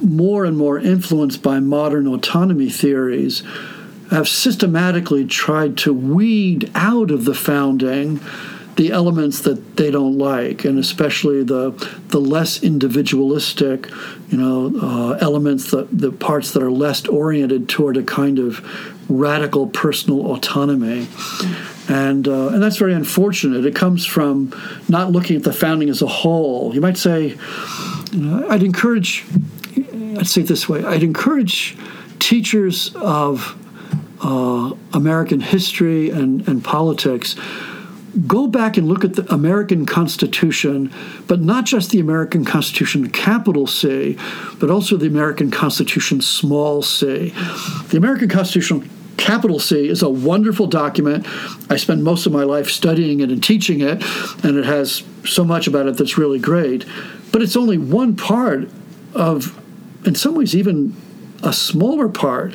[0.01, 3.43] more and more influenced by modern autonomy theories
[4.11, 8.21] have systematically tried to weed out of the founding
[8.77, 11.71] the elements that they don't like, and especially the
[12.09, 13.89] the less individualistic,
[14.29, 18.59] you know, uh, elements, the the parts that are less oriented toward a kind of
[19.09, 21.09] radical personal autonomy
[21.89, 23.67] and uh, and that's very unfortunate.
[23.67, 24.55] It comes from
[24.89, 26.75] not looking at the founding as a whole.
[26.75, 27.37] You might say,
[28.13, 29.25] know, I'd encourage,
[30.17, 31.77] I'd say it this way: I'd encourage
[32.19, 33.59] teachers of
[34.23, 37.35] uh, American history and, and politics
[38.27, 40.93] go back and look at the American Constitution,
[41.27, 44.19] but not just the American Constitution, capital C,
[44.61, 47.31] but also the American Constitution, small c.
[47.89, 51.27] The American Constitution capital C is a wonderful document.
[51.71, 54.03] I spend most of my life studying it and teaching it,
[54.45, 56.85] and it has so much about it that's really great.
[57.31, 58.69] But it's only one part
[59.15, 59.59] of,
[60.07, 60.97] in some ways, even
[61.43, 62.55] a smaller part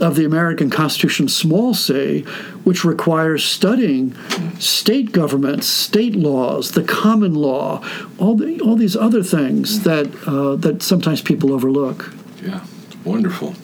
[0.00, 2.22] of the American Constitution, small c,
[2.64, 4.14] which requires studying
[4.58, 7.84] state governments, state laws, the common law,
[8.18, 12.12] all the, all these other things that uh, that sometimes people overlook.
[12.42, 12.64] Yeah,
[13.04, 13.54] wonderful.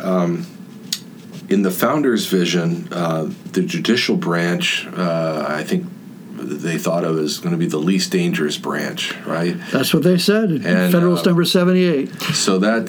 [0.00, 0.46] Um,
[1.48, 5.86] in the founder's vision, uh, the judicial branch, uh, I think
[6.36, 9.56] they thought of as going to be the least dangerous branch, right?
[9.72, 10.50] That's what they said.
[10.50, 12.12] And, Federalist uh, number seventy-eight.
[12.34, 12.88] So that,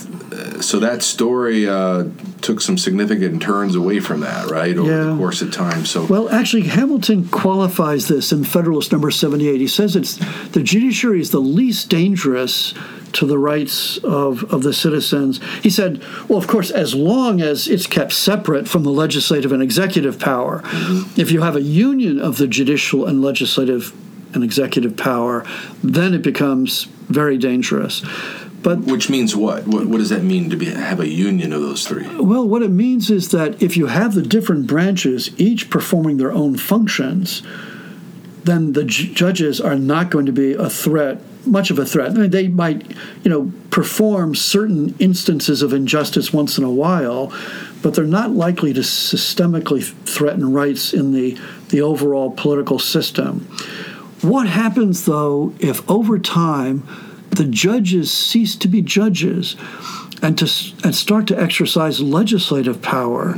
[0.62, 2.06] so that story uh,
[2.42, 5.04] took some significant turns away from that, right, over yeah.
[5.12, 5.86] the course of time.
[5.86, 9.60] So well, actually, Hamilton qualifies this in Federalist number seventy-eight.
[9.60, 10.18] He says it's
[10.50, 12.74] the judiciary is the least dangerous
[13.14, 15.40] to the rights of, of the citizens.
[15.62, 19.64] He said, well, of course, as long as it's kept separate from the legislative and
[19.64, 21.20] executive power, mm-hmm.
[21.20, 23.94] if you have a union of the judicial and legislative
[24.34, 25.46] and executive power,
[25.84, 28.04] then it becomes very dangerous.
[28.62, 29.68] But which means what?
[29.68, 32.08] What, what does that mean to be, have a union of those three?
[32.18, 36.32] Well, what it means is that if you have the different branches each performing their
[36.32, 37.44] own functions,
[38.44, 42.12] then the j- judges are not going to be a threat much of a threat.
[42.12, 42.92] I mean, they might,
[43.24, 47.34] you know, perform certain instances of injustice once in a while,
[47.82, 51.38] but they're not likely to systemically threaten rights in the,
[51.70, 53.42] the overall political system.
[54.22, 56.88] What happens, though, if over time
[57.30, 59.56] the judges cease to be judges
[60.22, 60.46] and to
[60.84, 63.36] and start to exercise legislative power.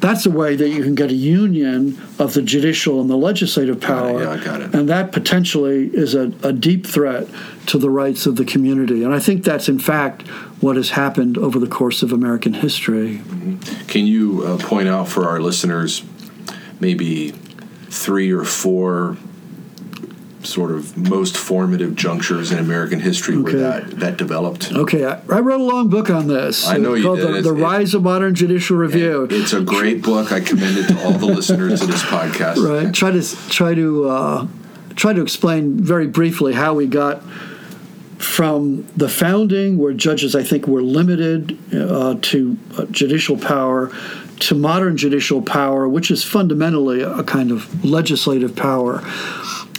[0.00, 3.80] That's a way that you can get a union of the judicial and the legislative
[3.80, 4.22] power.
[4.22, 4.74] Yeah, I got it.
[4.74, 7.26] And that potentially is a, a deep threat
[7.66, 9.02] to the rights of the community.
[9.02, 10.26] And I think that's in fact
[10.60, 13.18] what has happened over the course of American history.
[13.18, 13.86] Mm-hmm.
[13.86, 16.04] Can you uh, point out for our listeners
[16.78, 17.30] maybe
[17.90, 19.16] three or four
[20.42, 23.42] sort of most formative junctures in American history okay.
[23.42, 24.72] where that, that developed.
[24.72, 26.66] Okay, I, I, wrote a long book on this.
[26.66, 27.34] I know you did.
[27.34, 29.28] The, the Rise of Modern Judicial Review.
[29.30, 30.32] It's a great book.
[30.32, 32.56] I commend it to all the listeners to this podcast.
[32.56, 32.94] Right.
[32.94, 34.46] Try to try to uh,
[34.96, 37.22] try to explain very briefly how we got
[38.18, 43.90] from the founding, where judges I think were limited uh, to uh, judicial power,
[44.40, 49.02] to modern judicial power, which is fundamentally a kind of legislative power.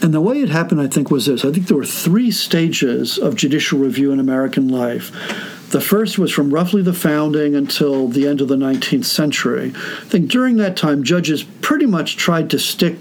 [0.01, 3.17] And the way it happened, I think, was this I think there were three stages
[3.17, 5.11] of judicial review in American life.
[5.69, 9.71] The first was from roughly the founding until the end of the 19th century.
[9.75, 12.97] I think during that time, judges pretty much tried to stick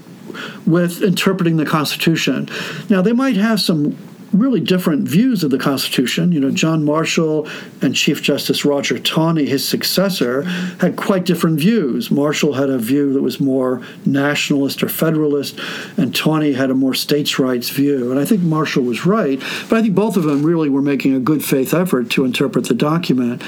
[0.66, 2.48] with interpreting the Constitution.
[2.88, 3.96] Now, they might have some
[4.33, 6.33] really different views of the Constitution.
[6.33, 7.49] You know, John Marshall
[7.83, 10.43] and Chief Justice Roger Taney, his successor,
[10.81, 12.11] had quite different views.
[12.11, 15.59] Marshall had a view that was more nationalist or federalist,
[15.97, 18.11] and Taney had a more states' rights view.
[18.11, 21.14] And I think Marshall was right, but I think both of them really were making
[21.14, 23.43] a good faith effort to interpret the document.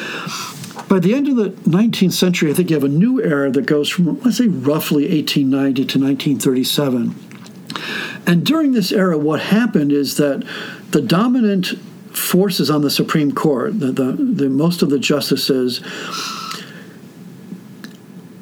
[0.88, 3.66] By the end of the 19th century, I think you have a new era that
[3.66, 7.31] goes from, let's say, roughly 1890 to 1937.
[8.26, 10.46] And during this era, what happened is that
[10.90, 11.78] the dominant
[12.16, 15.80] forces on the Supreme Court, the, the, the most of the justices,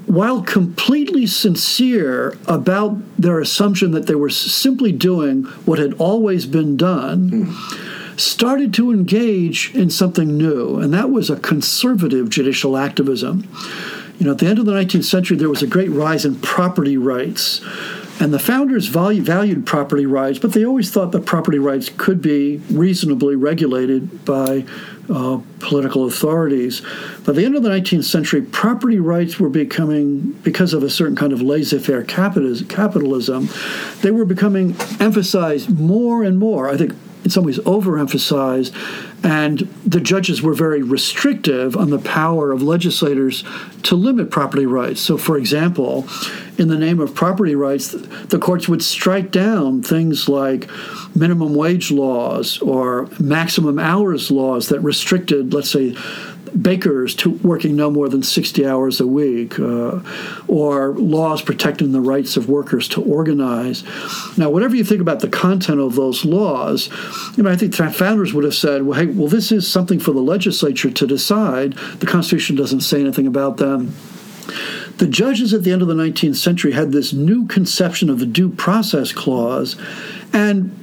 [0.06, 6.76] while completely sincere about their assumption that they were simply doing what had always been
[6.76, 8.20] done, mm.
[8.20, 13.48] started to engage in something new, and that was a conservative judicial activism.
[14.18, 16.34] You know, at the end of the 19th century, there was a great rise in
[16.40, 17.60] property rights.
[18.20, 22.20] And the founders value, valued property rights, but they always thought that property rights could
[22.20, 24.66] be reasonably regulated by
[25.08, 26.82] uh, political authorities.
[27.24, 31.16] By the end of the 19th century, property rights were becoming, because of a certain
[31.16, 33.48] kind of laissez faire capitalism,
[34.02, 36.68] they were becoming emphasized more and more.
[36.68, 36.92] I think
[37.24, 38.74] in some ways overemphasized,
[39.24, 43.44] and the judges were very restrictive on the power of legislators
[43.82, 45.00] to limit property rights.
[45.00, 46.06] So, for example,
[46.60, 50.68] in the name of property rights, the courts would strike down things like
[51.16, 55.96] minimum wage laws or maximum hours laws that restricted, let's say,
[56.60, 60.00] bakers to working no more than 60 hours a week, uh,
[60.48, 63.82] or laws protecting the rights of workers to organize.
[64.36, 66.90] Now, whatever you think about the content of those laws,
[67.36, 70.12] you know, I think founders would have said, well, hey, well, this is something for
[70.12, 71.72] the legislature to decide.
[72.00, 73.94] The Constitution doesn't say anything about them.
[75.00, 78.26] The judges at the end of the 19th century had this new conception of the
[78.26, 79.74] due process clause,
[80.30, 80.76] and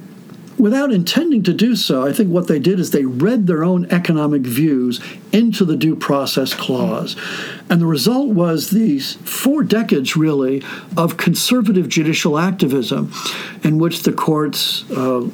[0.58, 3.86] without intending to do so, I think what they did is they read their own
[3.92, 5.00] economic views
[5.32, 7.14] into the due process clause.
[7.70, 10.64] And the result was these four decades, really,
[10.96, 13.12] of conservative judicial activism
[13.62, 14.82] in which the courts.
[14.90, 15.30] Uh,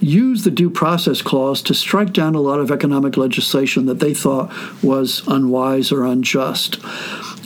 [0.00, 4.12] used the due process clause to strike down a lot of economic legislation that they
[4.12, 6.78] thought was unwise or unjust.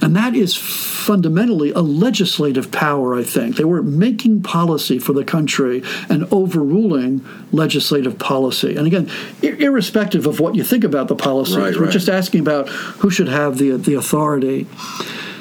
[0.01, 3.57] And that is fundamentally a legislative power, I think.
[3.57, 8.77] They were making policy for the country and overruling legislative policy.
[8.77, 9.11] And again,
[9.43, 11.91] irrespective of what you think about the policies, right, we're right.
[11.91, 14.67] just asking about who should have the, the authority.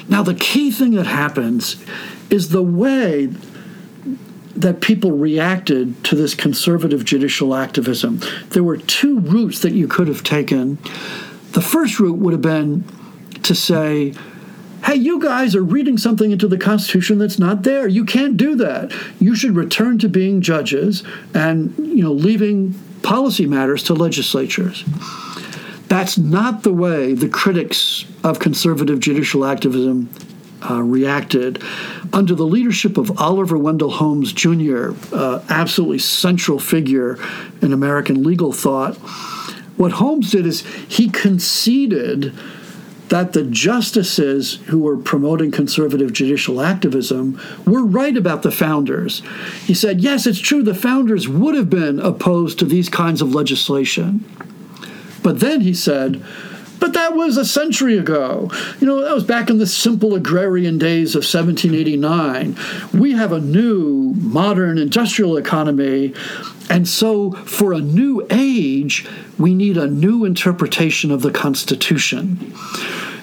[0.08, 1.76] Now, the key thing that happens
[2.30, 3.28] is the way
[4.56, 8.20] that people reacted to this conservative judicial activism.
[8.48, 10.78] There were two routes that you could have taken.
[11.52, 12.84] The first route would have been
[13.44, 14.14] to say,
[14.84, 17.88] hey, you guys are reading something into the Constitution that's not there.
[17.88, 18.92] You can't do that.
[19.18, 21.02] You should return to being judges
[21.34, 24.84] and, you know, leaving policy matters to legislatures.
[25.88, 30.10] That's not the way the critics of conservative judicial activism
[30.68, 31.62] uh, reacted.
[32.12, 37.18] Under the leadership of Oliver Wendell Holmes Jr., uh, absolutely central figure
[37.62, 38.96] in American legal thought,
[39.76, 42.34] what Holmes did is he conceded
[43.08, 49.22] that the justices who were promoting conservative judicial activism were right about the founders.
[49.64, 53.34] He said, yes, it's true, the founders would have been opposed to these kinds of
[53.34, 54.24] legislation.
[55.22, 56.22] But then he said,
[56.80, 58.50] but that was a century ago.
[58.80, 62.56] You know, that was back in the simple agrarian days of 1789.
[62.98, 66.14] We have a new modern industrial economy.
[66.70, 69.06] And so, for a new age,
[69.38, 72.54] we need a new interpretation of the Constitution.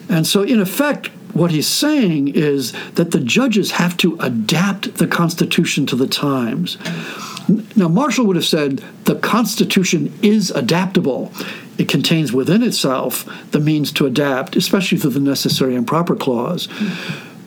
[0.10, 5.08] And so, in effect, what he's saying is that the judges have to adapt the
[5.08, 6.78] Constitution to the times.
[7.76, 11.32] Now, Marshall would have said the Constitution is adaptable.
[11.78, 16.70] It contains within itself the means to adapt, especially through the necessary and proper clause.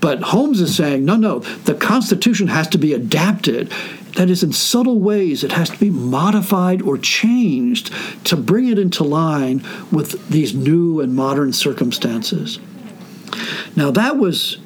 [0.01, 3.73] But Holmes is saying, no, no, the Constitution has to be adapted.
[4.19, 7.93] That is, in subtle ways, it has to be modified or changed
[8.25, 9.63] to bring it into line
[9.93, 12.59] with these new and modern circumstances.
[13.77, 14.59] Now, that was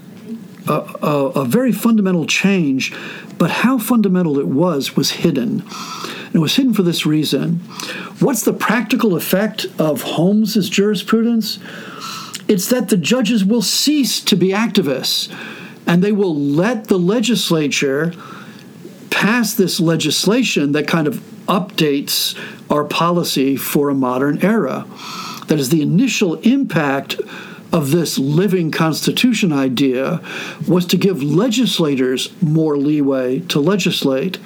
[0.67, 0.73] a,
[1.03, 2.95] a, a very fundamental change,
[3.37, 5.61] but how fundamental it was was hidden.
[5.61, 7.57] And it was hidden for this reason.
[8.21, 11.59] What's the practical effect of Holmes's jurisprudence?
[12.49, 15.31] It's that the judges will cease to be activists
[15.87, 18.15] and they will let the legislature
[19.23, 21.15] pass this legislation that kind of
[21.47, 22.37] updates
[22.69, 24.85] our policy for a modern era.
[25.47, 27.21] That is, the initial impact
[27.73, 30.21] of this living constitution idea
[30.67, 34.41] was to give legislators more leeway to legislate.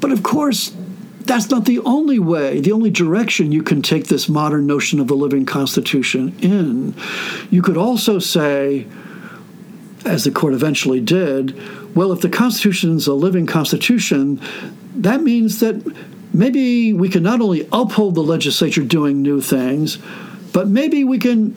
[0.00, 0.74] But of course,
[1.20, 5.08] that's not the only way, the only direction you can take this modern notion of
[5.08, 6.94] the living constitution in.
[7.50, 8.86] You could also say,
[10.06, 11.60] as the court eventually did,
[11.94, 14.40] well, if the Constitution is a living constitution,
[14.96, 15.84] that means that
[16.32, 19.98] maybe we can not only uphold the legislature doing new things,
[20.52, 21.54] but maybe we can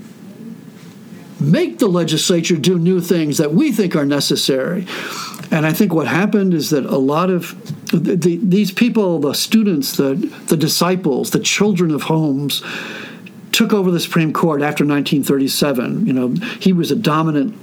[1.39, 4.87] make the legislature do new things that we think are necessary.
[5.51, 7.55] And I think what happened is that a lot of
[7.91, 10.15] the, the, these people, the students, the,
[10.47, 12.63] the disciples, the children of Holmes,
[13.51, 16.07] took over the Supreme Court after 1937.
[16.07, 16.29] You know,
[16.59, 17.55] he was a dominant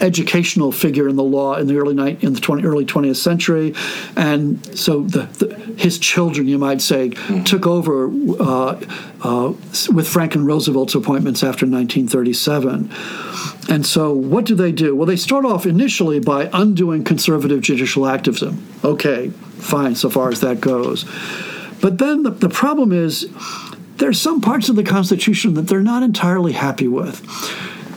[0.00, 3.74] educational figure in the law in the early night in the 20, early 20th century,
[4.16, 7.44] and so the, the, his children, you might say, mm-hmm.
[7.44, 8.80] took over uh,
[9.22, 9.52] uh,
[9.92, 12.90] with Franklin Roosevelt's appointments after 1937.
[13.68, 14.96] And so, what do they do?
[14.96, 18.66] Well, they start off initially by undoing conservative judicial activism.
[18.84, 21.04] Okay, fine, so far as that goes.
[21.80, 23.28] But then the, the problem is
[23.96, 27.22] there's some parts of the Constitution that they're not entirely happy with.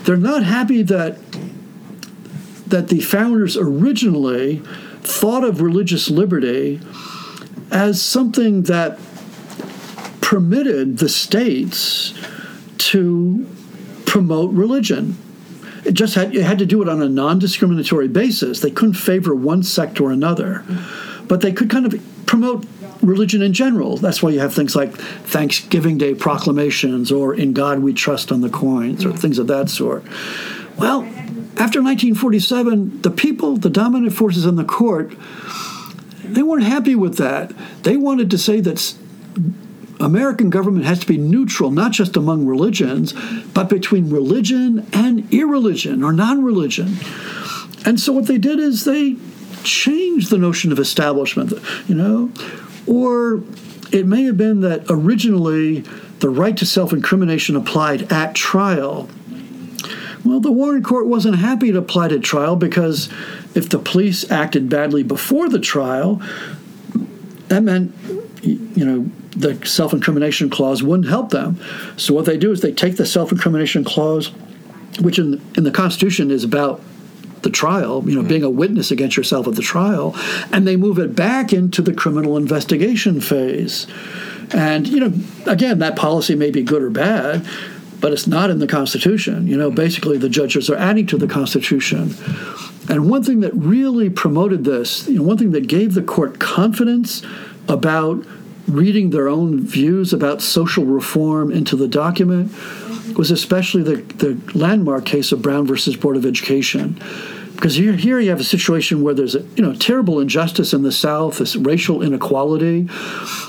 [0.05, 1.17] They're not happy that
[2.71, 4.57] that the founders originally
[5.01, 6.79] thought of religious liberty
[7.71, 8.99] as something that
[10.21, 12.13] permitted the states
[12.77, 13.47] to
[14.05, 15.17] promote religion.
[15.85, 18.59] It just had it had to do it on a non-discriminatory basis.
[18.59, 20.63] They couldn't favor one sect or another,
[21.27, 22.65] but they could kind of promote
[23.01, 23.97] religion in general.
[23.97, 28.41] That's why you have things like Thanksgiving Day proclamations or "In God We Trust" on
[28.41, 29.19] the coins or mm.
[29.19, 30.03] things of that sort.
[30.77, 31.01] Well,
[31.57, 35.13] after 1947, the people, the dominant forces in the court,
[36.23, 37.51] they weren't happy with that.
[37.83, 38.95] They wanted to say that
[39.99, 43.13] American government has to be neutral, not just among religions,
[43.53, 46.97] but between religion and irreligion or non religion.
[47.85, 49.17] And so what they did is they
[49.63, 51.53] changed the notion of establishment,
[51.87, 52.31] you know,
[52.87, 53.43] or
[53.91, 55.81] it may have been that originally
[56.19, 59.09] the right to self incrimination applied at trial
[60.23, 63.09] well, the Warren Court wasn't happy to apply to trial because
[63.55, 66.21] if the police acted badly before the trial,
[67.47, 67.93] that meant,
[68.43, 71.59] you know, the self incrimination clause wouldn't help them.
[71.97, 74.31] So what they do is they take the self incrimination clause,
[74.99, 76.81] which in, in the Constitution is about
[77.41, 78.29] the trial, you know, mm-hmm.
[78.29, 80.15] being a witness against yourself at the trial,
[80.51, 83.87] and they move it back into the criminal investigation phase.
[84.53, 85.13] And, you know,
[85.51, 87.47] again, that policy may be good or bad,
[88.01, 89.47] but it's not in the Constitution.
[89.47, 92.15] You know, basically the judges are adding to the Constitution.
[92.89, 96.39] And one thing that really promoted this, you know, one thing that gave the court
[96.39, 97.21] confidence
[97.69, 98.25] about
[98.67, 102.51] reading their own views about social reform into the document
[103.17, 106.99] was especially the, the landmark case of Brown versus Board of Education
[107.53, 110.83] because here, here you have a situation where there's a you know terrible injustice in
[110.83, 112.89] the South, this racial inequality,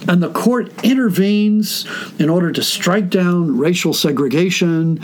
[0.08, 1.86] and the court intervenes
[2.18, 5.00] in order to strike down racial segregation,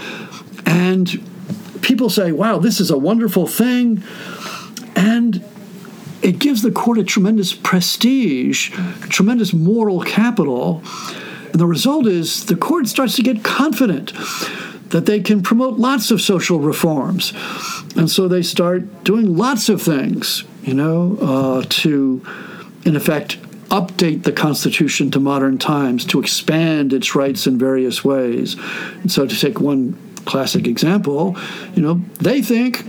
[0.67, 1.23] and
[1.81, 4.03] people say, "Wow, this is a wonderful thing,"
[4.95, 5.43] and
[6.23, 8.71] it gives the court a tremendous prestige,
[9.09, 10.83] tremendous moral capital,
[11.53, 14.13] and the result is the court starts to get confident
[14.91, 17.33] that they can promote lots of social reforms.
[17.97, 22.25] And so they start doing lots of things, you know, uh, to,
[22.85, 28.57] in effect, update the Constitution to modern times, to expand its rights in various ways.
[29.03, 31.37] And so, to take one classic example,
[31.75, 32.85] you know, they think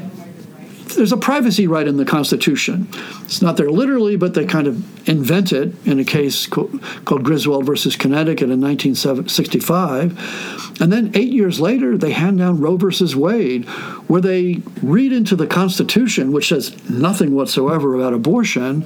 [0.96, 2.88] there's a privacy right in the Constitution.
[3.24, 7.66] It's not there literally, but they kind of invent it in a case called, Griswold
[7.66, 10.82] versus Connecticut in 1965.
[10.82, 13.66] And then eight years later, they hand down Roe versus Wade,
[14.08, 18.86] where they read into the Constitution, which says nothing whatsoever about abortion,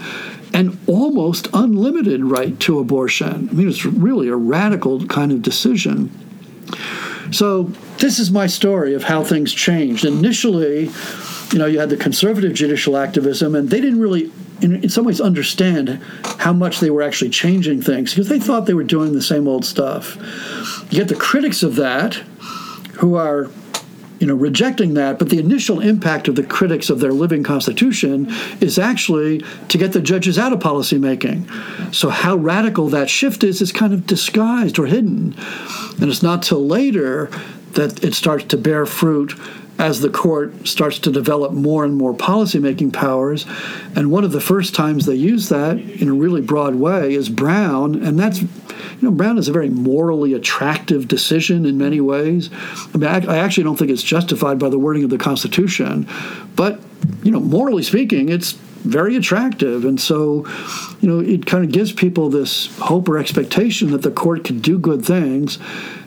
[0.54, 3.50] an almost unlimited right to abortion.
[3.50, 6.12] I mean, it's really a radical kind of decision.
[7.32, 7.64] So,
[7.98, 10.06] this is my story of how things changed.
[10.06, 10.92] Initially,
[11.54, 14.32] you know, you had the conservative judicial activism, and they didn't really,
[14.62, 16.02] in, in some ways, understand
[16.40, 19.48] how much they were actually changing things because they thought they were doing the same
[19.48, 20.18] old stuff.
[20.90, 22.16] You get the critics of that
[22.96, 23.52] who are
[24.20, 28.32] you know, rejecting that, but the initial impact of the critics of their living constitution
[28.62, 31.94] is actually to get the judges out of policymaking.
[31.94, 35.36] So how radical that shift is is kind of disguised or hidden.
[36.00, 37.30] And it's not till later
[37.74, 39.34] that it starts to bear fruit
[39.80, 43.46] as the court starts to develop more and more policymaking powers.
[43.96, 47.30] And one of the first times they use that in a really broad way is
[47.30, 48.50] Brown, and that's you
[49.02, 52.50] know Brown is a very morally attractive decision in many ways.
[52.94, 56.08] I mean, I, I actually don't think it's justified by the wording of the Constitution,
[56.56, 56.80] but
[57.24, 58.54] you know, morally speaking, it's
[58.84, 59.86] very attractive.
[59.86, 60.46] And so,
[61.00, 64.60] you know, it kind of gives people this hope or expectation that the court can
[64.60, 65.58] do good things.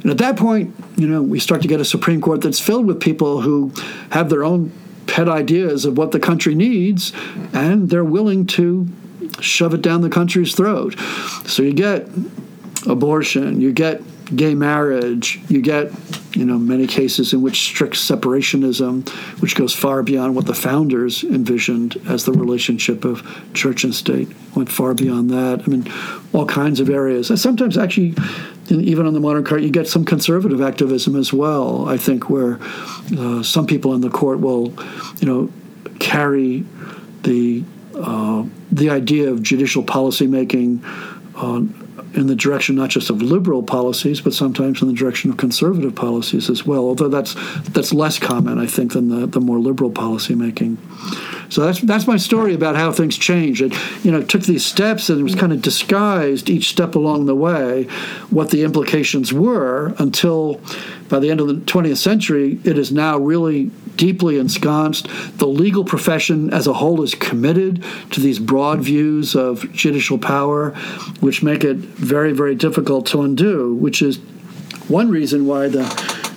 [0.06, 2.86] And at that point, you know, we start to get a Supreme Court that's filled
[2.86, 3.72] with people who
[4.10, 4.70] have their own
[5.08, 7.12] pet ideas of what the country needs,
[7.52, 8.86] and they're willing to
[9.40, 10.96] shove it down the country's throat.
[11.46, 12.08] So you get
[12.86, 14.00] abortion, you get
[14.36, 15.90] gay marriage, you get
[16.36, 19.08] you know many cases in which strict separationism,
[19.40, 24.28] which goes far beyond what the founders envisioned as the relationship of church and state,
[24.54, 25.62] went far beyond that.
[25.62, 25.90] I mean,
[26.32, 27.30] all kinds of areas.
[27.30, 28.14] And sometimes actually.
[28.68, 31.88] even on the modern court, you get some conservative activism as well.
[31.88, 32.58] I think where
[33.16, 34.74] uh, some people in the court will,
[35.20, 35.50] you know,
[36.00, 36.64] carry
[37.22, 37.62] the
[37.94, 40.80] uh, the idea of judicial policymaking
[41.36, 41.62] uh,
[42.16, 45.94] in the direction not just of liberal policies, but sometimes in the direction of conservative
[45.94, 46.84] policies as well.
[46.84, 47.34] Although that's
[47.70, 50.78] that's less common, I think, than the, the more liberal policymaking.
[51.48, 53.62] So that's that's my story about how things changed.
[53.62, 53.74] It
[54.04, 57.34] you know took these steps and it was kind of disguised each step along the
[57.34, 57.84] way
[58.30, 60.60] what the implications were until
[61.08, 63.66] by the end of the 20th century it is now really
[63.96, 65.08] deeply ensconced.
[65.38, 70.70] The legal profession as a whole is committed to these broad views of judicial power,
[71.20, 73.74] which make it very very difficult to undo.
[73.74, 74.18] Which is
[74.88, 75.84] one reason why the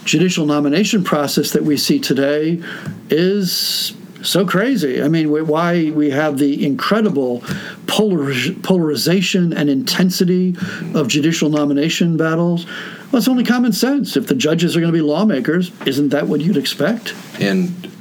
[0.06, 2.62] judicial nomination process that we see today
[3.10, 3.94] is
[4.24, 5.02] so crazy.
[5.02, 7.44] I mean, why we have the incredible
[7.88, 10.56] polarization and intensity
[10.94, 12.66] of judicial nomination battles.
[13.12, 14.16] Well, it's only common sense.
[14.16, 17.16] If the judges are going to be lawmakers, isn't that what you'd expect?
[17.40, 17.92] And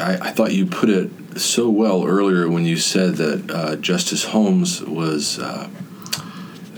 [0.00, 4.24] I, I thought you put it so well earlier when you said that uh, Justice
[4.24, 5.38] Holmes was.
[5.38, 5.68] Uh,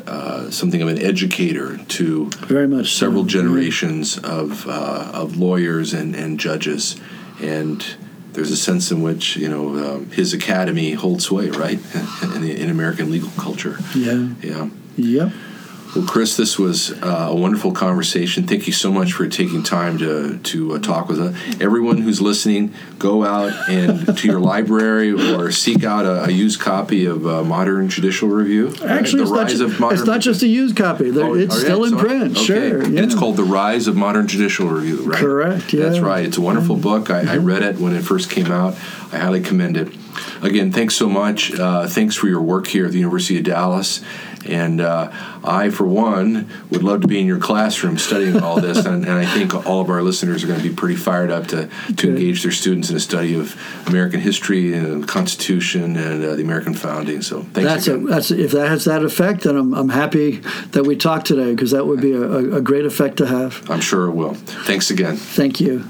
[0.07, 3.29] uh, something of an educator to very much several so.
[3.29, 6.95] generations of uh, of lawyers and, and judges,
[7.41, 7.97] and
[8.37, 11.81] there's a sense in which you know um, his academy holds sway, right,
[12.23, 13.79] in, in American legal culture.
[13.95, 14.29] Yeah.
[14.43, 14.69] Yeah.
[14.97, 15.33] Yep.
[15.97, 18.47] Well, Chris, this was uh, a wonderful conversation.
[18.47, 21.35] Thank you so much for taking time to to uh, talk with us.
[21.59, 26.61] Everyone who's listening, go out and to your library or seek out a, a used
[26.61, 28.75] copy of uh, Modern Judicial Review.
[28.85, 31.11] Actually, it's, not, ju- it's not, just a used copy.
[31.19, 32.37] Oh, it's still in print.
[32.37, 32.45] Okay.
[32.45, 32.87] Sure.
[32.87, 33.03] Yeah.
[33.03, 35.19] It's called The Rise of Modern Judicial Review, right?
[35.19, 35.73] Correct.
[35.73, 35.85] Yeah.
[35.89, 36.27] That's right.
[36.27, 37.09] It's a wonderful book.
[37.11, 38.75] I, I read it when it first came out.
[39.13, 39.95] I highly commend it.
[40.43, 41.55] Again, thanks so much.
[41.59, 44.03] Uh, thanks for your work here at the University of Dallas.
[44.47, 45.11] And uh,
[45.45, 48.85] I, for one, would love to be in your classroom studying all this.
[48.85, 51.47] and, and, I think all of our listeners are going to be pretty fired up
[51.49, 56.25] to, to engage their students in a study of American history and the Constitution and
[56.25, 57.23] uh, the American founding.
[57.23, 57.89] So thanks that's.
[57.89, 60.43] A, that's if that has that effect, then I'm, I'm happy
[60.73, 63.69] that we talked today because that would be a, a great effect to have.
[63.71, 64.35] I'm sure it will.
[64.35, 65.17] Thanks again.
[65.17, 65.85] Thank you.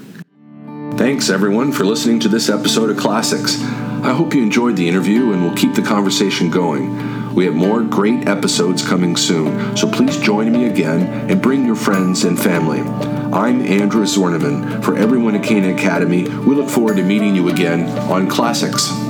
[0.96, 3.60] Thanks, everyone, for listening to this episode of Classics.
[3.60, 6.96] I hope you enjoyed the interview and will keep the conversation going.
[7.36, 11.76] We have more great episodes coming soon, so please join me again and bring your
[11.76, 12.80] friends and family.
[12.80, 14.82] I'm Andrew Zwerneman.
[14.82, 19.05] For everyone at Cana Academy, we look forward to meeting you again on Classics.